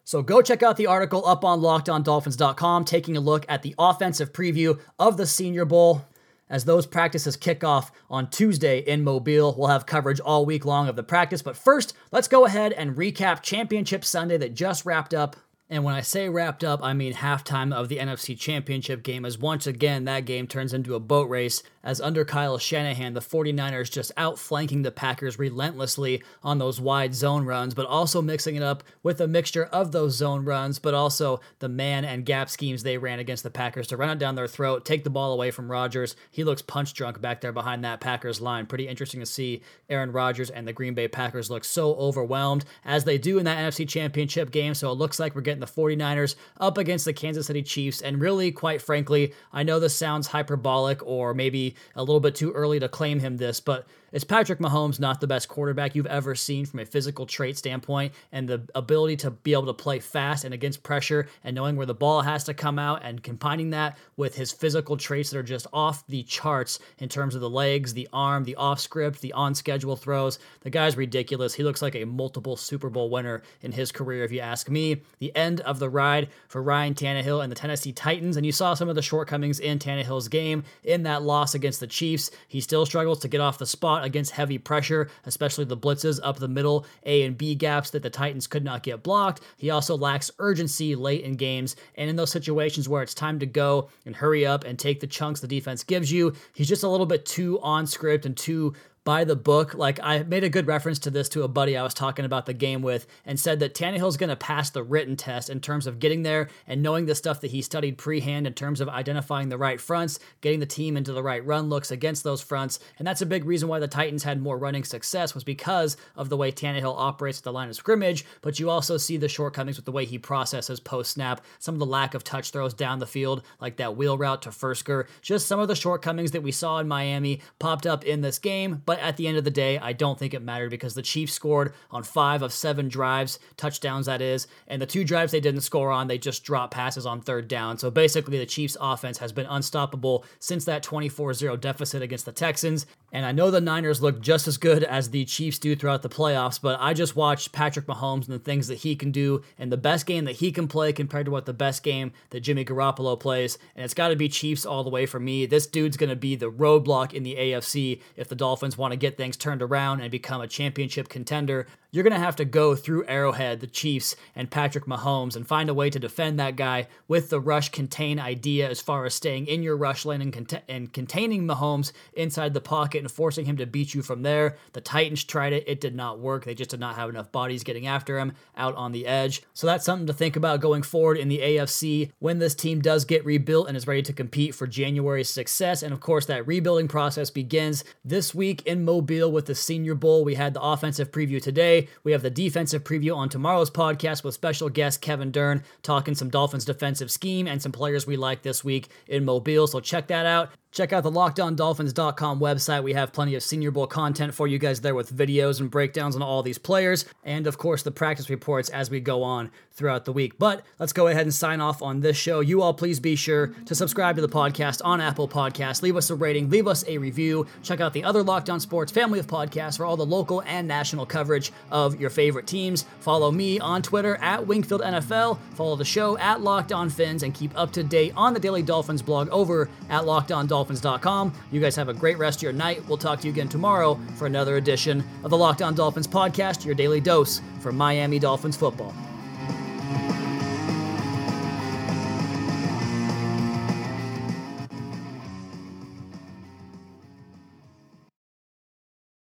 So 0.05 0.23
go 0.23 0.41
check 0.41 0.63
out 0.63 0.77
the 0.77 0.87
article 0.87 1.25
up 1.27 1.43
on 1.43 1.59
lockedondolphins.com, 1.59 2.85
taking 2.85 3.17
a 3.17 3.19
look 3.19 3.45
at 3.49 3.61
the 3.61 3.75
offensive 3.77 4.31
preview 4.31 4.79
of 4.97 5.17
the 5.17 5.27
Senior 5.27 5.65
Bowl. 5.65 6.05
As 6.49 6.65
those 6.65 6.87
practices 6.87 7.37
kick 7.37 7.63
off 7.63 7.91
on 8.09 8.31
Tuesday 8.31 8.79
in 8.79 9.03
Mobile, 9.03 9.53
we'll 9.55 9.67
have 9.67 9.85
coverage 9.85 10.19
all 10.19 10.47
week 10.47 10.65
long 10.65 10.87
of 10.87 10.95
the 10.95 11.03
practice. 11.03 11.43
But 11.43 11.55
first, 11.55 11.93
let's 12.11 12.27
go 12.27 12.45
ahead 12.45 12.73
and 12.73 12.95
recap 12.95 13.43
Championship 13.43 14.03
Sunday 14.03 14.37
that 14.37 14.55
just 14.55 14.83
wrapped 14.83 15.13
up 15.13 15.35
and 15.69 15.83
when 15.83 15.93
I 15.93 16.01
say 16.01 16.29
wrapped 16.29 16.63
up, 16.63 16.79
I 16.83 16.93
mean 16.93 17.13
halftime 17.13 17.73
of 17.73 17.89
the 17.89 17.99
NFC 17.99 18.37
Championship 18.37 19.03
game, 19.03 19.23
as 19.23 19.37
once 19.37 19.67
again 19.67 20.05
that 20.05 20.25
game 20.25 20.47
turns 20.47 20.73
into 20.73 20.95
a 20.95 20.99
boat 20.99 21.29
race 21.29 21.61
as 21.83 22.01
under 22.01 22.25
Kyle 22.25 22.57
Shanahan, 22.57 23.13
the 23.13 23.21
49ers 23.21 23.89
just 23.89 24.11
outflanking 24.17 24.81
the 24.81 24.91
Packers 24.91 25.39
relentlessly 25.39 26.21
on 26.43 26.57
those 26.57 26.81
wide 26.81 27.15
zone 27.15 27.45
runs, 27.45 27.73
but 27.73 27.85
also 27.85 28.21
mixing 28.21 28.55
it 28.55 28.63
up 28.63 28.83
with 29.01 29.21
a 29.21 29.27
mixture 29.27 29.65
of 29.65 29.91
those 29.91 30.15
zone 30.15 30.43
runs, 30.43 30.77
but 30.79 30.93
also 30.93 31.39
the 31.59 31.69
man 31.69 32.03
and 32.03 32.25
gap 32.25 32.49
schemes 32.49 32.83
they 32.83 32.97
ran 32.97 33.19
against 33.19 33.43
the 33.43 33.49
Packers 33.49 33.87
to 33.87 33.97
run 33.97 34.09
it 34.09 34.19
down 34.19 34.35
their 34.35 34.47
throat, 34.47 34.85
take 34.85 35.03
the 35.03 35.09
ball 35.09 35.31
away 35.31 35.51
from 35.51 35.71
Rodgers. 35.71 36.15
He 36.31 36.43
looks 36.43 36.61
punch 36.61 36.93
drunk 36.93 37.21
back 37.21 37.41
there 37.41 37.53
behind 37.53 37.83
that 37.85 38.01
Packers 38.01 38.41
line. 38.41 38.65
Pretty 38.65 38.87
interesting 38.87 39.21
to 39.21 39.25
see 39.25 39.61
Aaron 39.89 40.11
Rodgers 40.11 40.49
and 40.49 40.67
the 40.67 40.73
Green 40.73 40.93
Bay 40.93 41.07
Packers 41.07 41.49
look 41.49 41.63
so 41.63 41.95
overwhelmed 41.95 42.65
as 42.83 43.05
they 43.05 43.17
do 43.17 43.37
in 43.37 43.45
that 43.45 43.57
NFC 43.57 43.87
Championship 43.87 44.51
game. 44.51 44.73
So 44.73 44.91
it 44.91 44.95
looks 44.95 45.19
like 45.19 45.33
we're 45.33 45.41
getting 45.41 45.58
the 45.59 45.67
49ers 45.67 46.35
up 46.59 46.77
against 46.77 47.05
the 47.05 47.13
Kansas 47.13 47.47
City 47.47 47.63
Chiefs. 47.63 48.01
And 48.01 48.19
really, 48.19 48.51
quite 48.51 48.81
frankly, 48.81 49.33
I 49.51 49.63
know 49.63 49.79
this 49.79 49.95
sounds 49.95 50.27
hyperbolic 50.27 51.05
or 51.05 51.33
maybe 51.33 51.75
a 51.95 52.01
little 52.01 52.19
bit 52.19 52.35
too 52.35 52.51
early 52.51 52.79
to 52.79 52.89
claim 52.89 53.19
him 53.19 53.37
this, 53.37 53.59
but 53.59 53.87
is 54.11 54.23
Patrick 54.23 54.59
Mahomes 54.59 54.99
not 54.99 55.21
the 55.21 55.27
best 55.27 55.47
quarterback 55.47 55.95
you've 55.95 56.07
ever 56.07 56.33
seen 56.33 56.65
from 56.65 56.79
a 56.79 56.85
physical 56.85 57.25
trait 57.25 57.57
standpoint 57.57 58.13
and 58.31 58.47
the 58.47 58.67
ability 58.73 59.17
to 59.17 59.31
be 59.31 59.53
able 59.53 59.67
to 59.67 59.73
play 59.73 59.99
fast 59.99 60.45
and 60.45 60.53
against 60.53 60.83
pressure 60.83 61.27
and 61.43 61.55
knowing 61.55 61.75
where 61.75 61.85
the 61.85 61.93
ball 61.93 62.21
has 62.21 62.43
to 62.45 62.53
come 62.53 62.79
out 62.79 63.01
and 63.03 63.21
combining 63.23 63.69
that 63.69 63.97
with 64.17 64.35
his 64.35 64.51
physical 64.51 64.97
traits 64.97 65.29
that 65.29 65.37
are 65.37 65.43
just 65.43 65.67
off 65.73 66.05
the 66.07 66.23
charts 66.23 66.79
in 66.99 67.09
terms 67.09 67.35
of 67.35 67.41
the 67.41 67.49
legs, 67.49 67.93
the 67.93 68.09
arm, 68.11 68.43
the 68.43 68.55
off 68.55 68.79
script, 68.79 69.21
the 69.21 69.33
on 69.33 69.53
schedule 69.53 69.95
throws. 69.95 70.39
The 70.61 70.69
guy's 70.69 70.97
ridiculous. 70.97 71.53
He 71.53 71.63
looks 71.63 71.81
like 71.81 71.95
a 71.95 72.05
multiple 72.05 72.55
Super 72.55 72.89
Bowl 72.89 73.09
winner 73.09 73.43
in 73.61 73.71
his 73.71 73.91
career, 73.91 74.23
if 74.23 74.31
you 74.31 74.39
ask 74.39 74.69
me. 74.69 75.01
The 75.19 75.35
end 75.35 75.48
of 75.61 75.79
the 75.79 75.89
ride 75.89 76.29
for 76.47 76.61
Ryan 76.61 76.93
Tannehill 76.93 77.43
and 77.43 77.51
the 77.51 77.55
Tennessee 77.55 77.91
Titans, 77.91 78.37
and 78.37 78.45
you 78.45 78.51
saw 78.51 78.73
some 78.73 78.89
of 78.89 78.95
the 78.95 79.01
shortcomings 79.01 79.59
in 79.59 79.79
Tannehill's 79.79 80.27
game 80.27 80.63
in 80.83 81.03
that 81.03 81.23
loss 81.23 81.55
against 81.55 81.79
the 81.79 81.87
Chiefs. 81.87 82.31
He 82.47 82.61
still 82.61 82.85
struggles 82.85 83.19
to 83.19 83.27
get 83.27 83.41
off 83.41 83.57
the 83.57 83.65
spot 83.65 84.03
against 84.03 84.31
heavy 84.31 84.57
pressure, 84.57 85.09
especially 85.25 85.65
the 85.65 85.77
blitzes 85.77 86.19
up 86.23 86.37
the 86.37 86.47
middle, 86.47 86.85
A 87.05 87.23
and 87.23 87.37
B 87.37 87.55
gaps 87.55 87.89
that 87.91 88.03
the 88.03 88.09
Titans 88.09 88.47
could 88.47 88.63
not 88.63 88.83
get 88.83 89.03
blocked. 89.03 89.41
He 89.57 89.69
also 89.69 89.97
lacks 89.97 90.31
urgency 90.39 90.95
late 90.95 91.23
in 91.23 91.35
games, 91.35 91.75
and 91.95 92.09
in 92.09 92.15
those 92.15 92.31
situations 92.31 92.87
where 92.87 93.01
it's 93.01 93.13
time 93.13 93.39
to 93.39 93.45
go 93.45 93.89
and 94.05 94.15
hurry 94.15 94.45
up 94.45 94.63
and 94.63 94.77
take 94.77 94.99
the 94.99 95.07
chunks 95.07 95.39
the 95.39 95.47
defense 95.47 95.83
gives 95.83 96.11
you, 96.11 96.33
he's 96.53 96.69
just 96.69 96.83
a 96.83 96.89
little 96.89 97.05
bit 97.05 97.25
too 97.25 97.59
on 97.61 97.87
script 97.87 98.25
and 98.25 98.37
too 98.37 98.73
by 99.09 99.23
the 99.23 99.35
book. 99.35 99.73
Like 99.73 99.99
I 100.03 100.21
made 100.21 100.43
a 100.43 100.49
good 100.49 100.67
reference 100.67 100.99
to 100.99 101.09
this 101.09 101.29
to 101.29 101.41
a 101.41 101.47
buddy 101.47 101.75
I 101.75 101.81
was 101.81 101.95
talking 101.95 102.25
about 102.25 102.45
the 102.45 102.53
game 102.53 102.83
with 102.83 103.07
and 103.25 103.39
said 103.39 103.59
that 103.59 103.73
Tannehill's 103.73 104.17
going 104.17 104.29
to 104.29 104.35
pass 104.35 104.69
the 104.69 104.83
written 104.83 105.15
test 105.15 105.49
in 105.49 105.61
terms 105.61 105.87
of 105.87 105.97
getting 105.97 106.21
there 106.21 106.47
and 106.67 106.83
knowing 106.83 107.07
the 107.07 107.15
stuff 107.15 107.41
that 107.41 107.49
he 107.49 107.63
studied 107.63 107.97
pre-hand 107.97 108.45
in 108.45 108.53
terms 108.53 108.79
of 108.79 108.87
identifying 108.87 109.49
the 109.49 109.57
right 109.57 109.81
fronts, 109.81 110.19
getting 110.41 110.59
the 110.59 110.67
team 110.67 110.95
into 110.95 111.11
the 111.11 111.23
right 111.23 111.43
run 111.43 111.69
looks 111.69 111.89
against 111.89 112.23
those 112.23 112.43
fronts. 112.43 112.79
And 112.99 113.07
that's 113.07 113.23
a 113.23 113.25
big 113.25 113.45
reason 113.45 113.67
why 113.67 113.79
the 113.79 113.87
Titans 113.87 114.21
had 114.21 114.43
more 114.43 114.59
running 114.59 114.83
success 114.83 115.33
was 115.33 115.43
because 115.43 115.97
of 116.15 116.29
the 116.29 116.37
way 116.37 116.51
Tannehill 116.51 116.93
operates 116.95 117.39
at 117.39 117.45
the 117.45 117.51
line 117.51 117.69
of 117.69 117.75
scrimmage, 117.75 118.25
but 118.43 118.59
you 118.59 118.69
also 118.69 118.97
see 118.97 119.17
the 119.17 119.27
shortcomings 119.27 119.77
with 119.77 119.85
the 119.85 119.91
way 119.91 120.05
he 120.05 120.19
processes 120.19 120.79
post 120.79 121.13
snap, 121.13 121.43
some 121.57 121.73
of 121.73 121.79
the 121.79 121.85
lack 121.87 122.13
of 122.13 122.23
touch 122.23 122.51
throws 122.51 122.75
down 122.75 122.99
the 122.99 123.07
field, 123.07 123.41
like 123.59 123.77
that 123.77 123.97
wheel 123.97 124.19
route 124.19 124.43
to 124.43 124.49
Firkser, 124.49 125.07
just 125.23 125.47
some 125.47 125.59
of 125.59 125.67
the 125.67 125.75
shortcomings 125.75 126.29
that 126.29 126.43
we 126.43 126.51
saw 126.51 126.77
in 126.77 126.87
Miami 126.87 127.41
popped 127.57 127.87
up 127.87 128.05
in 128.05 128.21
this 128.21 128.37
game, 128.37 128.83
but 128.85 128.98
at 128.99 129.17
the 129.17 129.27
end 129.27 129.37
of 129.37 129.43
the 129.43 129.51
day, 129.51 129.77
I 129.79 129.93
don't 129.93 130.17
think 130.17 130.33
it 130.33 130.41
mattered 130.41 130.69
because 130.69 130.93
the 130.93 131.01
Chiefs 131.01 131.33
scored 131.33 131.73
on 131.91 132.03
five 132.03 132.41
of 132.41 132.53
seven 132.53 132.87
drives, 132.87 133.39
touchdowns 133.57 134.05
that 134.05 134.21
is, 134.21 134.47
and 134.67 134.81
the 134.81 134.85
two 134.85 135.03
drives 135.03 135.31
they 135.31 135.39
didn't 135.39 135.61
score 135.61 135.91
on, 135.91 136.07
they 136.07 136.17
just 136.17 136.43
dropped 136.43 136.73
passes 136.73 137.05
on 137.05 137.21
third 137.21 137.47
down. 137.47 137.77
So 137.77 137.89
basically, 137.89 138.37
the 138.37 138.45
Chiefs' 138.45 138.77
offense 138.79 139.17
has 139.17 139.31
been 139.31 139.47
unstoppable 139.47 140.25
since 140.39 140.65
that 140.65 140.83
24 140.83 141.33
0 141.33 141.57
deficit 141.57 142.01
against 142.01 142.25
the 142.25 142.31
Texans. 142.31 142.85
And 143.11 143.25
I 143.25 143.31
know 143.31 143.51
the 143.51 143.61
Niners 143.61 144.01
look 144.01 144.21
just 144.21 144.47
as 144.47 144.57
good 144.57 144.83
as 144.83 145.09
the 145.09 145.25
Chiefs 145.25 145.59
do 145.59 145.75
throughout 145.75 146.01
the 146.01 146.09
playoffs, 146.09 146.61
but 146.61 146.77
I 146.79 146.93
just 146.93 147.15
watched 147.15 147.51
Patrick 147.51 147.87
Mahomes 147.87 148.25
and 148.27 148.35
the 148.35 148.39
things 148.39 148.67
that 148.67 148.79
he 148.79 148.95
can 148.95 149.11
do 149.11 149.43
and 149.57 149.71
the 149.71 149.77
best 149.77 150.05
game 150.05 150.25
that 150.25 150.37
he 150.37 150.51
can 150.51 150.67
play 150.67 150.93
compared 150.93 151.25
to 151.25 151.31
what 151.31 151.45
the 151.45 151.53
best 151.53 151.83
game 151.83 152.11
that 152.29 152.41
Jimmy 152.41 152.65
Garoppolo 152.65 153.19
plays. 153.19 153.57
And 153.75 153.83
it's 153.83 153.93
got 153.93 154.09
to 154.09 154.15
be 154.15 154.29
Chiefs 154.29 154.65
all 154.65 154.83
the 154.83 154.89
way 154.89 155.05
for 155.05 155.19
me. 155.19 155.45
This 155.45 155.67
dude's 155.67 155.97
going 155.97 156.09
to 156.09 156.15
be 156.15 156.35
the 156.35 156.51
roadblock 156.51 157.13
in 157.13 157.23
the 157.23 157.35
AFC 157.35 158.01
if 158.15 158.27
the 158.27 158.35
Dolphins 158.35 158.77
want 158.77 158.91
to 158.91 158.97
get 158.97 159.17
things 159.17 159.37
turned 159.37 159.61
around 159.61 160.01
and 160.01 160.11
become 160.11 160.41
a 160.41 160.47
championship 160.47 161.09
contender 161.09 161.67
you're 161.91 162.03
going 162.03 162.13
to 162.13 162.19
have 162.19 162.35
to 162.35 162.45
go 162.45 162.75
through 162.75 163.05
Arrowhead, 163.07 163.61
the 163.61 163.67
Chiefs, 163.67 164.15
and 164.35 164.51
Patrick 164.51 164.85
Mahomes 164.85 165.35
and 165.35 165.47
find 165.47 165.69
a 165.69 165.73
way 165.73 165.89
to 165.89 165.97
defend 165.97 166.39
that 166.39 166.55
guy 166.55 166.87
with 167.07 167.29
the 167.29 167.39
rush 167.39 167.69
contain 167.69 168.19
idea 168.19 168.69
as 168.69 168.79
far 168.79 169.05
as 169.05 169.15
staying 169.15 169.47
in 169.47 169.63
your 169.63 169.75
rush 169.75 170.05
lane 170.05 170.21
and, 170.21 170.33
cont- 170.33 170.63
and 170.69 170.93
containing 170.93 171.47
Mahomes 171.47 171.91
inside 172.13 172.53
the 172.53 172.61
pocket 172.61 172.98
and 172.99 173.11
forcing 173.11 173.45
him 173.45 173.57
to 173.57 173.65
beat 173.65 173.93
you 173.93 174.01
from 174.01 174.21
there. 174.21 174.57
The 174.73 174.81
Titans 174.81 175.23
tried 175.23 175.53
it, 175.53 175.63
it 175.67 175.81
did 175.81 175.95
not 175.95 176.19
work. 176.19 176.45
They 176.45 176.55
just 176.55 176.69
did 176.69 176.79
not 176.79 176.95
have 176.95 177.09
enough 177.09 177.31
bodies 177.31 177.63
getting 177.63 177.87
after 177.87 178.19
him 178.19 178.33
out 178.55 178.75
on 178.75 178.91
the 178.91 179.07
edge. 179.07 179.43
So 179.53 179.67
that's 179.67 179.85
something 179.85 180.07
to 180.07 180.13
think 180.13 180.35
about 180.35 180.61
going 180.61 180.83
forward 180.83 181.17
in 181.17 181.29
the 181.29 181.39
AFC 181.39 182.11
when 182.19 182.39
this 182.39 182.55
team 182.55 182.81
does 182.81 183.05
get 183.05 183.25
rebuilt 183.25 183.67
and 183.67 183.77
is 183.77 183.87
ready 183.87 184.01
to 184.03 184.13
compete 184.13 184.55
for 184.55 184.67
January's 184.67 185.29
success. 185.29 185.83
And 185.83 185.93
of 185.93 185.99
course, 185.99 186.25
that 186.27 186.47
rebuilding 186.47 186.87
process 186.87 187.29
begins 187.29 187.83
this 188.03 188.33
week 188.35 188.61
in 188.63 188.85
Mobile 188.85 189.31
with 189.31 189.45
the 189.45 189.55
Senior 189.55 189.95
Bowl. 189.95 190.23
We 190.23 190.35
had 190.35 190.53
the 190.53 190.61
offensive 190.61 191.11
preview 191.11 191.41
today. 191.41 191.87
We 192.03 192.11
have 192.11 192.21
the 192.21 192.29
defensive 192.29 192.83
preview 192.83 193.15
on 193.15 193.29
tomorrow's 193.29 193.71
podcast 193.71 194.23
with 194.23 194.33
special 194.33 194.69
guest 194.69 195.01
Kevin 195.01 195.31
Dern 195.31 195.63
talking 195.83 196.15
some 196.15 196.29
Dolphins 196.29 196.65
defensive 196.65 197.11
scheme 197.11 197.47
and 197.47 197.61
some 197.61 197.71
players 197.71 198.07
we 198.07 198.17
like 198.17 198.41
this 198.41 198.63
week 198.63 198.89
in 199.07 199.25
Mobile. 199.25 199.67
So 199.67 199.79
check 199.79 200.07
that 200.07 200.25
out. 200.25 200.51
Check 200.71 200.93
out 200.93 201.01
the 201.01 201.11
LockedOnDolphins.com 201.11 202.39
website. 202.39 202.83
We 202.83 202.93
have 202.93 203.11
plenty 203.11 203.33
of 203.33 203.41
Senior 203.41 203.71
Bowl 203.71 203.87
content 203.87 204.35
for 204.35 204.47
you 204.47 204.59
guys 204.59 204.81
there 204.81 204.93
with 204.93 205.11
videos 205.15 205.59
and 205.59 205.71
breakdowns 205.71 206.15
on 206.15 206.21
all 206.21 206.43
these 206.43 206.59
players, 206.59 207.05
and 207.23 207.47
of 207.47 207.57
course 207.57 207.81
the 207.81 207.89
practice 207.89 208.29
reports 208.29 208.69
as 208.69 208.91
we 208.91 208.99
go 208.99 209.23
on 209.23 209.49
throughout 209.71 210.05
the 210.05 210.13
week. 210.13 210.37
But 210.37 210.61
let's 210.77 210.93
go 210.93 211.07
ahead 211.07 211.23
and 211.23 211.33
sign 211.33 211.59
off 211.59 211.81
on 211.81 212.01
this 212.01 212.17
show. 212.17 212.41
You 212.41 212.61
all 212.61 212.75
please 212.75 212.99
be 212.99 213.15
sure 213.15 213.47
to 213.65 213.73
subscribe 213.73 214.17
to 214.17 214.21
the 214.21 214.29
podcast 214.29 214.81
on 214.85 215.01
Apple 215.01 215.27
Podcasts. 215.27 215.81
Leave 215.81 215.97
us 215.97 216.11
a 216.11 216.15
rating, 216.15 216.51
leave 216.51 216.67
us 216.67 216.85
a 216.87 216.99
review. 216.99 217.47
Check 217.63 217.79
out 217.81 217.93
the 217.93 218.03
other 218.03 218.21
Locked 218.21 218.51
On 218.51 218.59
Sports 218.59 218.91
family 218.91 219.17
of 219.17 219.25
podcasts 219.25 219.77
for 219.77 219.85
all 219.85 219.97
the 219.97 220.05
local 220.05 220.43
and 220.45 220.67
national 220.67 221.07
coverage 221.07 221.51
of 221.71 221.99
your 221.99 222.11
favorite 222.11 222.45
teams. 222.45 222.85
Follow 222.99 223.31
me 223.31 223.59
on 223.59 223.81
Twitter 223.81 224.17
at 224.17 224.45
Wingfield 224.45 224.81
NFL. 224.81 225.39
Follow 225.55 225.75
the 225.75 225.85
show 225.85 226.15
at 226.19 226.41
Locked 226.41 226.71
On 226.71 226.91
Fins 226.91 227.23
and 227.23 227.33
keep 227.33 227.57
up 227.57 227.71
to 227.71 227.83
date 227.83 228.13
on 228.15 228.35
the 228.35 228.39
Daily 228.39 228.61
Dolphins 228.61 229.01
blog 229.01 229.29
over 229.29 229.67
at 229.89 230.05
Locked 230.05 230.31
On 230.31 230.45
Dolphins 230.45 230.58
dolphins.com. 230.59 231.33
You 231.51 231.61
guys 231.61 231.75
have 231.77 231.87
a 231.87 231.93
great 231.93 232.17
rest 232.17 232.39
of 232.39 232.43
your 232.43 232.51
night. 232.51 232.85
We'll 232.87 232.97
talk 232.97 233.21
to 233.21 233.27
you 233.27 233.33
again 233.33 233.47
tomorrow 233.47 233.97
for 234.17 234.25
another 234.25 234.57
edition 234.57 235.03
of 235.23 235.29
the 235.29 235.37
Locked 235.37 235.61
On 235.61 235.73
Dolphins 235.73 236.07
podcast, 236.07 236.65
your 236.65 236.75
daily 236.75 236.99
dose 236.99 237.41
for 237.61 237.71
Miami 237.71 238.19
Dolphins 238.19 238.57
football. 238.57 238.93